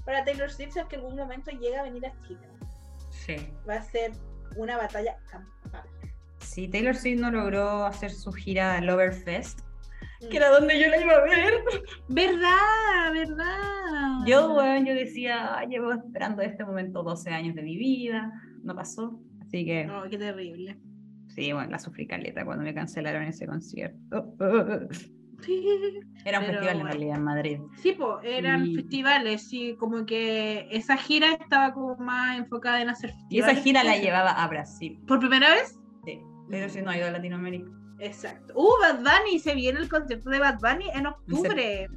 para 0.05 0.25
Taylor 0.25 0.51
Swift 0.51 0.73
si 0.73 0.81
es 0.81 0.87
que 0.87 0.97
en 0.97 1.03
algún 1.03 1.17
momento 1.17 1.53
llega 1.53 1.81
a 1.81 1.83
venir 1.85 2.05
a 2.07 2.13
Chile. 2.27 2.41
Sí. 3.11 3.37
Va 3.69 3.75
a 3.75 3.83
ser 3.83 4.11
una 4.57 4.77
batalla 4.77 5.17
campal. 5.31 5.85
Sí, 6.39 6.67
Taylor 6.67 6.97
Swift 6.97 7.21
no 7.21 7.31
logró 7.31 7.85
hacer 7.87 8.11
su 8.11 8.33
gira 8.33 8.81
Loverfest, 8.81 9.61
Mm. 10.21 10.29
que 10.31 10.37
era 10.37 10.49
donde 10.51 10.81
yo 10.81 10.89
la 10.89 11.01
iba 11.01 11.13
a 11.15 11.21
ver. 11.23 11.55
¿Verdad? 12.09 13.13
¿Verdad? 13.13 14.27
Yo, 14.27 14.53
weón, 14.55 14.85
yo 14.85 14.95
decía, 14.95 15.57
"Ay, 15.57 15.69
llevo 15.69 15.93
esperando 15.93 16.43
este 16.43 16.65
momento 16.65 17.03
12 17.05 17.31
años 17.31 17.55
de 17.55 17.63
mi 17.63 17.77
vida, 17.77 18.33
no 18.65 18.75
pasó. 18.75 19.21
Así 19.43 19.65
que, 19.65 19.85
No, 19.85 20.03
qué 20.11 20.19
terrible. 20.19 20.79
sí, 21.29 21.53
bueno, 21.53 21.71
la 21.71 21.79
sufrí 21.79 22.07
caleta 22.07 22.45
cuando 22.45 22.65
me 22.65 22.75
cancelaron 22.75 23.23
ese 23.25 23.47
concierto. 23.47 24.35
Era 26.25 26.39
un 26.39 26.47
Pero 26.47 26.59
festival 26.61 26.81
en 26.81 26.87
realidad 26.87 27.17
en 27.19 27.23
Madrid. 27.25 27.59
Sí, 27.83 27.93
pues 27.93 28.17
eran 28.25 28.67
Y- 28.67 28.75
festivales, 28.77 29.47
sí, 29.49 29.77
como 29.79 30.07
que 30.07 30.67
esa 30.71 30.97
gira 30.97 31.33
estaba 31.33 31.75
como 31.75 31.97
más 31.97 32.39
enfocada 32.39 32.81
en 32.81 32.89
hacer 32.89 33.13
Y 33.29 33.39
esa 33.41 33.49
festivales. 33.51 33.65
gira 33.65 33.85
la 33.85 33.99
llevaba 34.03 34.31
a 34.31 34.49
Brasil. 34.49 35.03
¿Por 35.07 35.19
primera 35.21 35.51
vez? 35.51 35.79
Sí. 36.07 36.19
Taylor 36.51 36.71
Swift 36.71 36.85
no 36.85 36.91
ha 36.93 36.97
ido 36.97 37.07
a 37.09 37.11
Latinoamérica. 37.11 37.71
Exacto. 38.01 38.55
Uh, 38.57 38.71
Bad 38.81 38.99
Bunny, 39.01 39.39
se 39.39 39.55
viene 39.55 39.81
el 39.81 39.89
concierto 39.89 40.31
de 40.31 40.39
Bad 40.39 40.59
Bunny 40.61 40.87
en 40.95 41.07
octubre. 41.07 41.89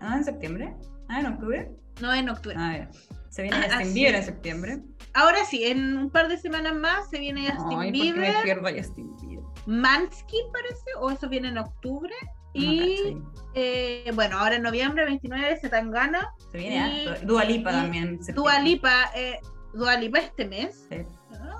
Ah, 0.00 0.16
en 0.16 0.24
septiembre. 0.24 0.74
Ah, 1.08 1.20
en 1.20 1.26
octubre. 1.26 1.70
No, 2.00 2.14
en 2.14 2.28
octubre. 2.28 2.56
A 2.56 2.68
ver. 2.70 2.88
Se 3.32 3.42
viene 3.42 3.56
Justin 3.68 3.94
Bieber 3.94 4.14
en 4.16 4.24
septiembre. 4.24 4.78
Ahora 5.14 5.44
sí, 5.46 5.64
en 5.64 5.96
un 5.96 6.10
par 6.10 6.28
de 6.28 6.36
semanas 6.36 6.74
más 6.74 7.08
se 7.10 7.18
viene 7.18 7.50
Justin 7.50 7.78
Ay, 7.78 7.90
¿por 7.90 8.00
qué 8.00 8.12
me 8.12 8.20
Bieber, 8.20 8.42
pierdo 8.42 8.68
a 8.68 8.72
Justin 8.72 9.16
Bieber? 9.16 9.44
Manskin 9.66 10.52
parece, 10.52 10.84
o 11.00 11.10
eso 11.10 11.28
viene 11.28 11.48
en 11.48 11.58
octubre. 11.58 12.14
Y 12.54 13.16
eh, 13.54 14.10
bueno, 14.14 14.38
ahora 14.38 14.56
en 14.56 14.62
noviembre 14.62 15.06
29 15.06 15.56
se 15.60 15.70
Tangana. 15.70 16.34
Se 16.50 16.58
viene 16.58 16.76
y- 17.04 17.06
harto. 17.08 17.26
Dua 17.26 17.44
Lipa 17.44 17.70
y 17.70 17.74
también. 17.74 18.16
Dua 18.18 18.24
septiembre. 18.24 18.62
Lipa, 18.62 19.10
eh, 19.16 19.40
Dua 19.72 19.96
Lipa 19.96 20.18
este 20.18 20.44
mes. 20.46 20.86
Sí. 20.90 20.98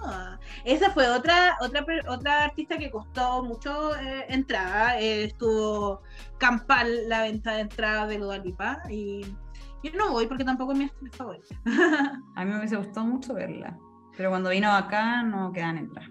Ah, 0.04 0.38
esa 0.64 0.90
fue 0.90 1.08
otra, 1.08 1.56
otra, 1.62 1.86
otra 2.08 2.44
artista 2.44 2.76
que 2.76 2.90
costó 2.90 3.42
mucho 3.42 3.96
eh, 3.96 4.26
entrada. 4.28 5.00
eh, 5.00 5.24
estuvo 5.24 6.02
campal 6.36 7.08
la 7.08 7.22
venta 7.22 7.54
de 7.54 7.60
entrada 7.62 8.06
de 8.06 8.18
Dua 8.18 8.36
Lipa. 8.36 8.82
Y 8.90 9.24
yo 9.82 9.90
no 9.96 10.12
voy 10.12 10.26
porque 10.26 10.44
tampoco 10.44 10.72
es 10.72 10.78
mi 10.78 10.84
artista 10.84 11.16
favorita. 11.18 11.54
A 12.36 12.44
mí 12.44 12.50
me 12.50 12.58
hubiese 12.58 12.76
gustado 12.76 13.06
mucho 13.06 13.34
verla. 13.34 13.76
Pero 14.16 14.30
cuando 14.30 14.50
vino 14.50 14.70
acá 14.70 15.22
no 15.22 15.52
quedan 15.52 15.78
entradas. 15.78 16.10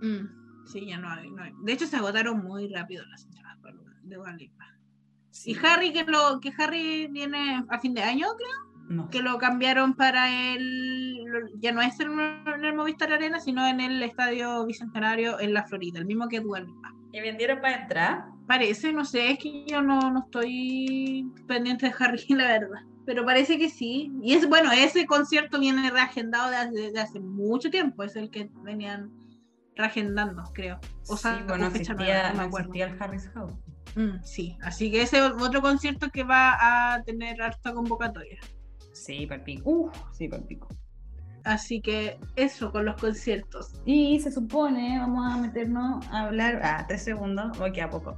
Mm, 0.00 0.64
sí, 0.66 0.86
ya 0.86 0.98
no 0.98 1.10
hay, 1.10 1.30
no 1.30 1.42
hay. 1.42 1.52
De 1.62 1.72
hecho, 1.72 1.86
se 1.86 1.96
agotaron 1.96 2.42
muy 2.44 2.72
rápido 2.72 3.04
las 3.06 3.24
entradas 3.24 3.58
para- 3.60 3.76
de 4.02 4.16
Dua 4.16 4.32
Lipa. 4.32 4.64
Y 5.44 5.56
Harry, 5.64 5.92
que, 5.92 6.04
lo, 6.04 6.40
que 6.40 6.52
Harry 6.58 7.08
viene 7.08 7.64
a 7.68 7.78
fin 7.80 7.94
de 7.94 8.02
año, 8.02 8.26
creo, 8.36 8.84
No. 8.90 9.08
que 9.10 9.22
lo 9.22 9.38
cambiaron 9.38 9.94
para 9.94 10.30
el. 10.54 11.18
Ya 11.58 11.72
no 11.72 11.80
es 11.80 11.98
en, 12.00 12.12
en 12.20 12.64
el 12.64 12.74
Movistar 12.74 13.12
Arena, 13.12 13.40
sino 13.40 13.66
en 13.66 13.80
el 13.80 14.02
Estadio 14.02 14.64
Bicentenario 14.66 15.40
en 15.40 15.54
la 15.54 15.64
Florida, 15.64 15.98
el 15.98 16.06
mismo 16.06 16.28
que 16.28 16.40
Dua 16.40 16.60
Lipa. 16.60 16.92
¿Y 17.12 17.20
vendieron 17.20 17.60
para 17.60 17.82
entrar? 17.82 18.24
Parece, 18.46 18.92
no 18.92 19.04
sé, 19.04 19.30
es 19.32 19.38
que 19.38 19.64
yo 19.66 19.80
no, 19.82 20.10
no 20.10 20.20
estoy 20.20 21.26
pendiente 21.46 21.86
de 21.86 21.94
Harry, 21.98 22.24
la 22.28 22.46
verdad. 22.58 22.80
Pero 23.04 23.24
parece 23.24 23.58
que 23.58 23.68
sí. 23.68 24.12
Y 24.22 24.34
es 24.34 24.48
bueno, 24.48 24.70
ese 24.72 25.06
concierto 25.06 25.58
viene 25.58 25.90
reagendado 25.90 26.50
de 26.50 26.56
hace, 26.56 26.92
de 26.92 27.00
hace 27.00 27.20
mucho 27.20 27.70
tiempo. 27.70 28.02
Es 28.02 28.16
el 28.16 28.30
que 28.30 28.50
venían 28.62 29.10
reagendando, 29.74 30.44
creo. 30.54 30.78
O 31.08 31.16
sea, 31.16 31.38
sí, 31.38 31.44
bueno, 31.46 31.66
existía, 31.66 32.32
no 32.32 32.42
existía 32.44 32.86
el 32.86 33.02
Harris 33.02 33.28
House. 33.34 33.52
Mm, 33.94 34.22
sí, 34.22 34.56
así 34.62 34.90
que 34.90 35.02
ese 35.02 35.18
es 35.18 35.32
otro 35.32 35.60
concierto 35.60 36.10
que 36.10 36.24
va 36.24 36.94
a 36.94 37.02
tener 37.02 37.42
harta 37.42 37.74
convocatoria. 37.74 38.38
Sí, 38.92 39.26
palpico. 39.26 39.68
Uf, 39.68 39.96
sí, 40.12 40.28
palpico. 40.28 40.68
Así 41.44 41.80
que 41.80 42.18
eso 42.36 42.70
con 42.70 42.84
los 42.84 43.00
conciertos. 43.00 43.80
Y 43.84 44.20
se 44.20 44.30
supone, 44.30 44.98
vamos 44.98 45.32
a 45.32 45.36
meternos 45.38 46.06
a 46.08 46.26
hablar. 46.26 46.60
Ah, 46.62 46.84
tres 46.86 47.02
segundos, 47.02 47.58
voy 47.58 47.78
a 47.80 47.90
poco. 47.90 48.16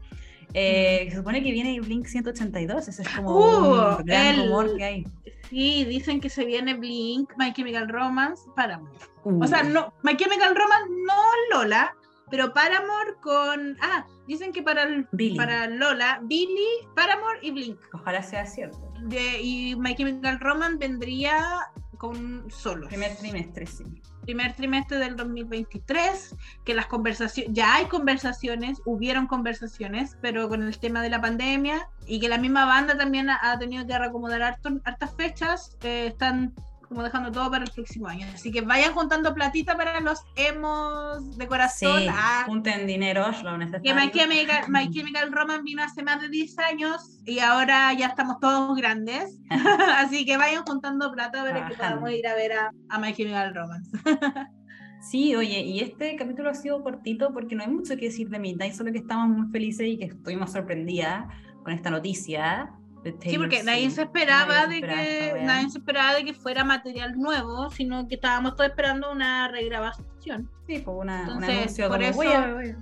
Eh, 0.55 1.09
se 1.11 1.17
supone 1.17 1.43
que 1.43 1.51
viene 1.51 1.81
Blink 1.81 2.07
182, 2.07 2.89
ese 2.89 3.03
es 3.03 3.09
como 3.09 3.31
Uh, 3.37 3.97
un 3.99 4.05
gran 4.05 4.27
el- 4.27 4.47
rumor 4.47 4.77
que 4.77 4.85
hay. 4.85 5.07
Sí, 5.51 5.85
dicen 5.85 6.21
que 6.21 6.31
se 6.31 6.45
viene 6.45 6.75
Blink, 6.75 7.33
My 7.37 7.53
Chemical 7.53 7.89
Romance, 7.89 8.45
Paramore. 8.57 8.97
O 9.25 9.31
Uh, 9.31 9.47
sea, 9.47 9.63
no, 9.63 9.93
My 10.03 10.17
Chemical 10.17 10.55
Romance 10.55 10.91
no 11.07 11.23
Lola, 11.59 11.95
pero 12.31 12.53
Paramore 12.53 13.15
con. 13.21 13.77
Ah, 13.81 14.07
dicen 14.29 14.53
que 14.53 14.63
para, 14.63 14.85
el- 14.85 15.07
Billy. 15.13 15.37
para 15.37 15.67
Lola, 15.67 16.21
Billy, 16.23 16.67
Paramore 16.95 17.39
y 17.43 17.51
Blink. 17.51 17.79
Ojalá 17.93 18.23
sea 18.23 18.47
cierto. 18.47 18.79
De, 19.03 19.41
y 19.43 19.77
My 19.77 19.95
Chemical 19.95 20.39
Romance 20.41 20.77
vendría 20.79 21.59
con 21.99 22.51
solos. 22.51 22.89
Primer 22.89 23.17
trimestre, 23.17 23.67
sí. 23.67 23.85
Primer 24.25 24.55
trimestre 24.55 24.99
del 24.99 25.17
2023, 25.17 26.35
que 26.65 26.75
las 26.75 26.87
conversaciones, 26.87 27.55
ya 27.55 27.75
hay 27.75 27.87
conversaciones, 27.87 28.81
hubieron 28.85 29.27
conversaciones, 29.27 30.17
pero 30.21 30.49
con 30.49 30.63
el 30.63 30.79
tema 30.79 31.03
de 31.03 31.11
la 31.11 31.21
pandemia 31.21 31.89
y 32.07 32.21
que 32.21 32.29
la 32.29 32.39
misma 32.39 32.65
banda 32.65 32.97
también 32.97 33.31
ha, 33.31 33.39
ha 33.43 33.59
tenido 33.59 33.87
que 33.87 33.99
reacomodar 33.99 34.43
hartas 34.43 35.15
fechas, 35.17 35.77
eh, 35.83 36.07
están 36.09 36.55
como 36.95 37.05
dejando 37.05 37.33
todo 37.33 37.51
para 37.51 37.65
el 37.65 37.71
próximo 37.71 38.07
año. 38.07 38.27
Así 38.33 38.53
que 38.53 38.61
vayan 38.61 38.95
juntando 38.95 39.35
platita 39.35 39.77
para 39.77 40.01
los 40.01 40.21
emos 40.37 41.37
de 41.37 41.47
corazón. 41.49 42.01
Sí, 42.01 42.07
Ah, 42.11 42.45
junten 42.47 42.87
dinero, 42.87 43.27
lo 43.43 43.53
que 43.53 43.59
necesario. 43.59 43.95
My 43.95 44.11
Chemical, 44.11 44.65
My 44.69 44.91
Chemical 44.91 45.33
Romance 45.33 45.63
vino 45.63 45.83
hace 45.83 46.03
más 46.03 46.21
de 46.23 46.29
10 46.29 46.59
años 46.61 47.19
y 47.27 47.41
ahora 47.41 47.93
ya 47.95 48.07
estamos 48.07 48.39
todos 48.41 48.77
grandes. 48.77 49.39
Así 49.99 50.25
que 50.25 50.37
vayan 50.37 50.63
juntando 50.65 51.11
plata 51.13 51.43
para 51.43 51.67
que 51.69 51.75
Trabajando. 51.75 52.01
podamos 52.01 52.19
ir 52.19 52.27
a 52.27 52.35
ver 52.35 52.53
a, 52.53 52.71
a 52.89 52.99
My 52.99 53.13
Chemical 53.13 53.55
Romance. 53.55 53.91
Sí, 55.11 55.37
oye, 55.37 55.61
y 55.61 55.81
este 55.81 56.17
capítulo 56.17 56.49
ha 56.49 56.55
sido 56.55 56.83
cortito 56.83 57.31
porque 57.35 57.55
no 57.55 57.63
hay 57.63 57.69
mucho 57.69 57.95
que 57.95 58.07
decir 58.07 58.31
de 58.31 58.39
Midnight, 58.39 58.73
solo 58.73 58.91
que 58.91 58.97
estamos 58.97 59.29
muy 59.29 59.51
felices 59.51 59.87
y 59.87 59.99
que 59.99 60.07
estuvimos 60.07 60.53
sorprendidas 60.53 61.27
con 61.63 61.75
esta 61.75 61.91
noticia. 61.91 62.73
Sí, 63.21 63.37
porque 63.39 63.63
nadie 63.63 63.91
se 63.91 64.03
esperaba 64.03 64.67
Nadie 64.67 64.81
de 64.81 64.87
que 64.87 65.43
nadie 65.45 65.71
se 65.71 65.79
esperaba 65.79 66.15
de 66.15 66.25
que 66.25 66.35
fuera 66.35 66.65
material 66.65 67.19
nuevo, 67.19 67.71
sino 67.71 68.09
que 68.09 68.15
estábamos 68.15 68.55
todos 68.57 68.71
esperando 68.71 69.13
una 69.13 69.49
regrabación. 69.49 70.51
Sí, 70.67 70.79
pues 70.79 70.97
una, 71.01 71.23
un 71.23 71.29
Entonces, 71.45 71.57
anuncio 71.59 71.89
por 71.89 71.97
como, 71.99 72.09
eso- 72.09 72.17
"Voy 72.17 72.27
a- 72.29 72.55
voy 72.55 72.71
a-". 72.71 72.79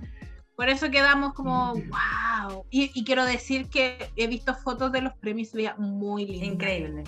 Por 0.55 0.69
eso 0.69 0.89
quedamos 0.91 1.33
como, 1.33 1.73
Mm. 1.75 1.89
wow. 1.89 2.65
Y, 2.69 2.91
y 2.93 3.03
quiero 3.03 3.25
decir 3.25 3.69
que 3.69 4.11
he 4.15 4.27
visto 4.27 4.53
fotos 4.53 4.91
de 4.91 5.01
los 5.01 5.13
premios, 5.15 5.51
veía 5.51 5.75
muy 5.77 6.25
lindo. 6.27 6.45
Increíble. 6.45 7.03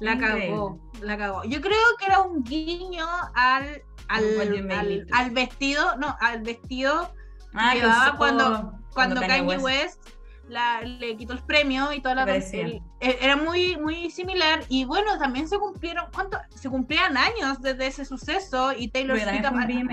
La 0.00 0.14
Increíble. 0.14 0.48
cagó, 0.48 0.90
la 1.02 1.16
cagó. 1.16 1.44
Yo 1.44 1.60
creo 1.60 1.78
que 1.98 2.06
era 2.06 2.20
un 2.22 2.42
guiño 2.42 3.06
al, 3.34 3.82
al, 4.08 4.24
al, 4.70 5.06
al 5.12 5.30
vestido, 5.30 5.96
no, 5.98 6.16
al 6.20 6.42
vestido 6.42 7.14
Ah, 7.54 7.70
que 7.72 7.80
llevaba 7.80 8.08
usó 8.08 8.16
cuando- 8.18 8.72
cuando 8.92 9.20
Kanye, 9.20 9.42
West- 9.42 9.64
West 9.64 10.08
la, 10.50 10.82
le 10.82 11.16
quitó 11.16 11.32
el 11.32 11.42
premio 11.44 11.92
y 11.92 12.00
toda 12.00 12.14
la 12.16 12.22
el- 12.24 12.82
e- 13.00 13.18
era 13.22 13.36
muy 13.36 13.76
muy 13.78 14.10
similar. 14.10 14.60
Y 14.68 14.84
bueno 14.84 15.18
también 15.18 15.48
se 15.48 15.58
cumplieron 15.58 16.06
cuánto 16.12 16.38
se 16.54 16.68
cumplían 16.68 17.16
años 17.16 17.60
desde 17.62 17.86
ese 17.86 18.04
suceso 18.04 18.72
y 18.76 18.88
Taylor 18.88 19.18
Swift 19.18 19.44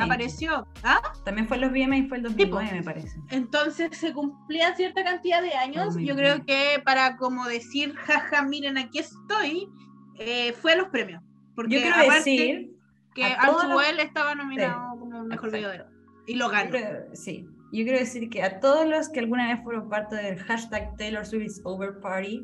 apareció 0.04 0.68
¿ah? 0.84 1.00
También 1.24 1.48
fue 1.48 1.58
los 1.58 1.72
VMA 1.72 1.98
y 1.98 2.08
fue 2.08 2.18
el 2.18 2.24
po. 2.24 2.30
2009, 2.30 2.72
me 2.74 2.84
parece. 2.84 3.18
entonces 3.30 3.96
se 3.98 4.12
cumplían 4.14 4.76
cierta 4.76 5.04
cantidad 5.04 5.42
de 5.42 5.54
años. 5.54 5.94
Muy 5.96 6.06
yo 6.06 6.16
creo 6.16 6.44
que 6.46 6.82
para 6.84 7.16
como 7.18 7.46
decir 7.46 7.96
jaja 7.96 8.42
miren 8.42 8.78
aquí 8.78 9.00
estoy 9.00 9.70
eh, 10.20 10.54
fue 10.54 10.74
a 10.74 10.76
los 10.78 10.90
premios. 10.90 11.22
Porque 11.56 11.76
Yo 11.76 11.82
quiero 11.82 12.14
decir, 12.14 12.72
que 13.16 13.24
a 13.26 13.46
todos 13.48 13.68
los- 13.68 13.84
estaba 14.00 14.36
nominado 14.36 15.00
como 15.00 15.24
mejor 15.24 15.52
video 15.52 15.70
de 15.72 15.84
y 16.28 16.36
lo 16.36 16.50
ganó. 16.50 16.72
Sí, 17.14 17.48
yo 17.72 17.84
quiero 17.84 18.00
decir 18.00 18.30
que 18.30 18.44
a 18.44 18.60
todos 18.60 18.88
los 18.88 19.10
que 19.10 19.20
alguna 19.20 19.48
vez 19.54 19.64
fueron 19.64 19.90
parte 19.90 20.16
del 20.16 20.38
hashtag 20.40 20.96
Taylor 20.98 21.26
Swift 21.26 21.46
is 21.46 21.62
over 21.64 22.00
party, 22.00 22.42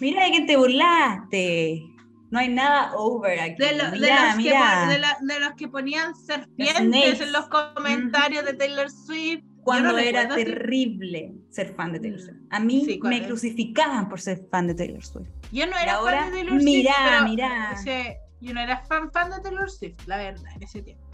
mira 0.00 0.24
de 0.24 0.30
quién 0.30 0.46
te 0.46 0.56
burlaste. 0.56 1.82
No 2.30 2.38
hay 2.38 2.48
nada 2.48 2.92
over 2.96 3.38
aquí. 3.40 3.56
De, 3.62 3.76
lo- 3.76 3.90
de 3.90 3.98
mira, 3.98 4.26
los 4.34 4.36
que, 4.36 4.92
de 4.92 4.98
la- 4.98 5.18
de 5.20 5.40
los 5.40 5.52
que 5.54 5.68
ponían 5.68 6.14
serpientes 6.14 7.20
en 7.20 7.32
los 7.32 7.46
comentarios 7.48 8.44
de 8.46 8.54
Taylor 8.54 8.90
Swift. 8.90 9.44
cuando 9.64 9.92
no 9.92 9.98
era 9.98 10.28
si- 10.34 10.42
terrible 10.44 11.34
ser 11.50 11.74
fan 11.76 11.92
de 11.92 12.00
Taylor 12.00 12.18
Mm. 12.20 12.24
Swift. 12.24 12.38
A 12.50 12.58
mí 12.60 12.84
Sí, 12.86 12.98
me 13.04 13.24
crucificaban 13.26 14.08
por 14.08 14.20
ser 14.20 14.44
fan 14.50 14.66
de 14.66 14.74
Taylor 14.74 15.04
Swift. 15.04 15.28
Yo 15.52 15.66
no 15.66 15.76
era 15.78 15.94
ahora, 15.96 16.22
fan 16.22 16.30
de 16.32 16.38
Taylor 16.38 16.62
mirá, 16.62 16.92
Swift. 16.94 17.08
pero, 17.10 17.24
mirá. 17.28 17.72
o 17.74 17.82
sea, 17.82 18.14
yo 18.40 18.54
no 18.54 18.60
era 18.60 18.78
fan, 18.86 19.12
fan 19.12 19.30
de 19.30 19.40
Taylor 19.40 19.70
Swift, 19.70 20.00
la 20.06 20.16
verdad, 20.16 20.50
en 20.56 20.62
ese 20.64 20.82
tiempo. 20.82 21.04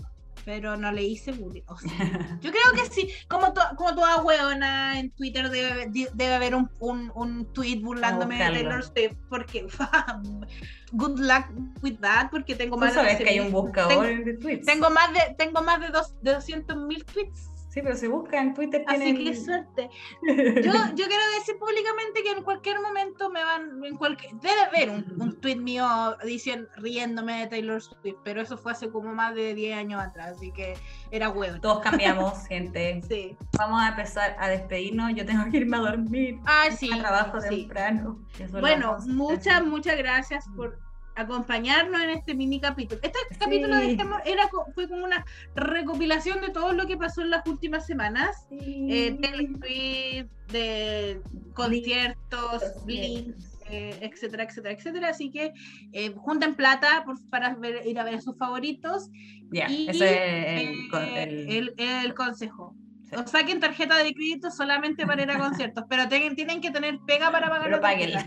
Pero 0.45 0.77
no 0.77 0.91
le 0.93 1.03
hice 1.03 1.33
bullying. 1.33 1.63
o 1.67 1.77
sea, 1.79 1.91
yo 2.41 2.51
creo 2.51 2.73
que 2.75 2.91
sí, 2.91 3.11
como, 3.29 3.53
to- 3.53 3.61
como 3.77 3.95
toda 3.95 4.23
hueona 4.23 4.99
en 4.99 5.11
Twitter 5.11 5.51
debe, 5.51 5.87
de- 5.89 6.11
debe 6.15 6.35
haber 6.35 6.55
un, 6.55 6.71
un, 6.81 7.11
un 7.15 7.53
tweet 7.53 7.81
burlándome 7.81 8.39
de. 8.39 8.45
Taylor 8.53 8.83
Swift. 8.83 9.17
Porque, 9.29 9.67
good 10.93 11.19
luck 11.21 11.47
with 11.83 11.99
that, 12.01 12.31
porque 12.31 12.55
tengo 12.55 12.77
más 12.77 12.95
de 12.95 13.01
sabes 13.01 13.17
que 13.19 13.29
hay 13.29 13.39
12.000 13.39 13.47
un 13.47 13.53
buscador 13.53 14.07
Tengo, 14.07 14.25
de 14.25 14.35
tweets. 14.35 14.67
tengo 14.67 14.91
más 14.91 15.13
de, 15.13 15.35
tengo 15.37 15.63
más 15.63 15.81
de, 15.81 15.89
dos, 15.89 16.15
de 16.23 16.37
200.000 16.37 17.05
tweets. 17.05 17.51
Sí, 17.79 17.83
pero 17.85 17.97
se 17.97 18.09
busca 18.09 18.41
en 18.41 18.55
Twitter. 18.55 18.85
Así 18.89 18.99
tienen- 18.99 19.25
que 19.25 19.37
suerte. 19.37 19.91
Yo, 20.23 20.33
yo 20.97 21.07
quiero 21.07 21.23
decir 21.39 21.57
públicamente 21.61 22.25
que 22.25 22.33
en 22.33 22.43
cualquier 22.43 22.81
momento 22.81 23.31
me 23.31 23.45
van, 23.45 23.85
en 23.85 23.97
cualquier, 23.97 24.35
debe 24.35 24.61
haber 24.63 24.91
un, 24.91 25.23
un 25.23 25.41
tweet 25.41 25.57
mío 25.57 25.87
diciendo, 26.25 26.69
riéndome 26.77 27.39
de 27.41 27.47
Taylor 27.47 27.81
Swift, 27.81 28.17
pero 28.25 28.41
eso 28.41 28.59
fue 28.59 28.73
hace 28.73 28.91
como 28.91 29.15
más 29.15 29.37
de 29.37 29.55
10 29.55 29.79
años 29.79 30.03
atrás, 30.03 30.33
así 30.37 30.51
que 30.51 30.75
era 31.13 31.29
huevo. 31.29 31.61
Todos 31.61 31.79
cambiamos, 31.81 32.47
gente. 32.49 33.01
Sí. 33.09 33.37
Vamos 33.57 33.81
a 33.81 33.91
empezar 33.91 34.37
a 34.41 34.49
despedirnos. 34.49 35.13
Yo 35.15 35.25
tengo 35.25 35.49
que 35.49 35.59
irme 35.59 35.77
a 35.77 35.81
dormir. 35.81 36.41
Ah, 36.47 36.65
sí. 36.77 36.91
a 36.93 36.99
trabajo 36.99 37.41
sí. 37.41 37.49
temprano. 37.49 38.19
Bueno, 38.61 38.97
muchas, 39.07 39.61
11. 39.61 39.71
muchas 39.71 39.99
gracias 39.99 40.49
por 40.57 40.88
acompañarnos 41.19 42.01
en 42.01 42.11
este 42.11 42.35
mini 42.35 42.61
capítulo. 42.61 43.01
Este 43.03 43.19
Sí. 43.31 43.37
capítulo 43.39 43.77
dejemos- 43.77 44.23
era, 44.25 44.49
fue 44.75 44.89
como 44.89 45.05
una 45.05 45.25
recopilación 45.57 46.41
de 46.41 46.51
todo 46.51 46.73
lo 46.73 46.87
que 46.87 46.97
pasó 46.97 47.23
en 47.23 47.31
las 47.31 47.47
últimas 47.47 47.87
semanas. 47.87 48.47
eh, 48.51 49.19
Taylor 49.21 49.47
Swift, 49.59 50.53
de 50.53 51.21
conciertos, 51.55 52.63
Blink, 52.87 53.35
eh, 53.71 53.99
etcétera, 54.01 54.45
etcétera, 54.45 54.75
etcétera. 54.75 55.09
Así 55.09 55.31
que 55.31 55.53
eh, 55.93 56.15
junten 56.17 56.55
plata 56.55 57.03
por- 57.05 57.19
para 57.31 57.55
ver- 57.57 57.87
ir 57.87 57.99
a 57.99 58.05
ver 58.05 58.15
a 58.15 58.21
sus 58.21 58.37
favoritos. 58.39 59.11
Ya, 59.53 59.69
y, 59.71 59.89
ese 59.89 60.05
es 60.05 60.69
el, 60.69 61.01
eh, 61.03 61.23
el- 61.49 61.75
el- 61.79 62.05
el 62.05 62.15
consejo. 62.15 62.75
Sí. 63.05 63.17
O 63.17 63.27
saquen 63.27 63.59
tarjeta 63.61 63.97
de 63.99 64.13
crédito 64.15 64.51
solamente 64.51 65.07
para 65.07 65.23
ir 65.23 65.31
a 65.31 65.39
conciertos, 65.73 65.85
pero 65.89 66.09
tienen, 66.09 66.37
tienen 66.37 66.61
que 66.61 66.71
tener 66.71 66.99
pega 67.07 67.31
para 67.33 67.49
pagar 67.49 67.65
Pero 67.65 67.77
la 67.77 67.83
tarjeta. 67.83 68.27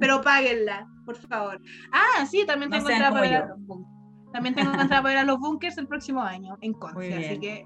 Pero 0.00 0.20
páguenla, 0.22 0.86
por 1.06 1.16
favor. 1.16 1.60
Ah, 1.92 2.26
sí, 2.26 2.44
también 2.46 2.70
No 2.70 2.76
tengo 2.76 2.88
sean 2.88 3.02
entrada 3.02 3.22
para 3.22 3.44
a 3.44 3.46
los 3.48 3.66
bunkers. 3.66 4.32
También 4.32 4.54
tengo 4.54 4.70
entrada 4.72 5.02
para 5.02 5.20
a 5.22 5.24
los 5.24 5.38
bunkers 5.38 5.78
el 5.78 5.86
próximo 5.86 6.20
año 6.20 6.58
en 6.60 6.74
Conce, 6.74 7.14
así 7.14 7.38
que 7.40 7.64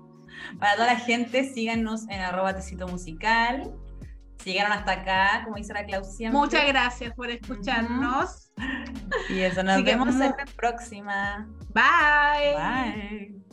Para 0.60 0.74
toda 0.74 0.86
la 0.86 0.98
gente, 1.00 1.42
síganos 1.52 2.08
en 2.08 2.20
arroba 2.20 2.54
tecito 2.54 2.86
musical. 2.86 3.74
Si 4.38 4.52
llegaron 4.52 4.72
hasta 4.72 4.92
acá, 4.92 5.42
como 5.44 5.56
dice 5.56 5.74
la 5.74 5.84
siempre. 6.02 6.38
muchas 6.38 6.66
gracias 6.66 7.12
por 7.14 7.28
escucharnos. 7.28 8.52
Y 9.28 9.40
eso, 9.40 9.62
nos 9.62 9.74
Así 9.74 9.82
vemos 9.82 10.08
en 10.14 10.20
la 10.20 10.44
próxima. 10.56 11.48
Bye. 11.74 12.54
Bye. 12.54 13.49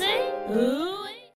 Ooh. 0.00 0.91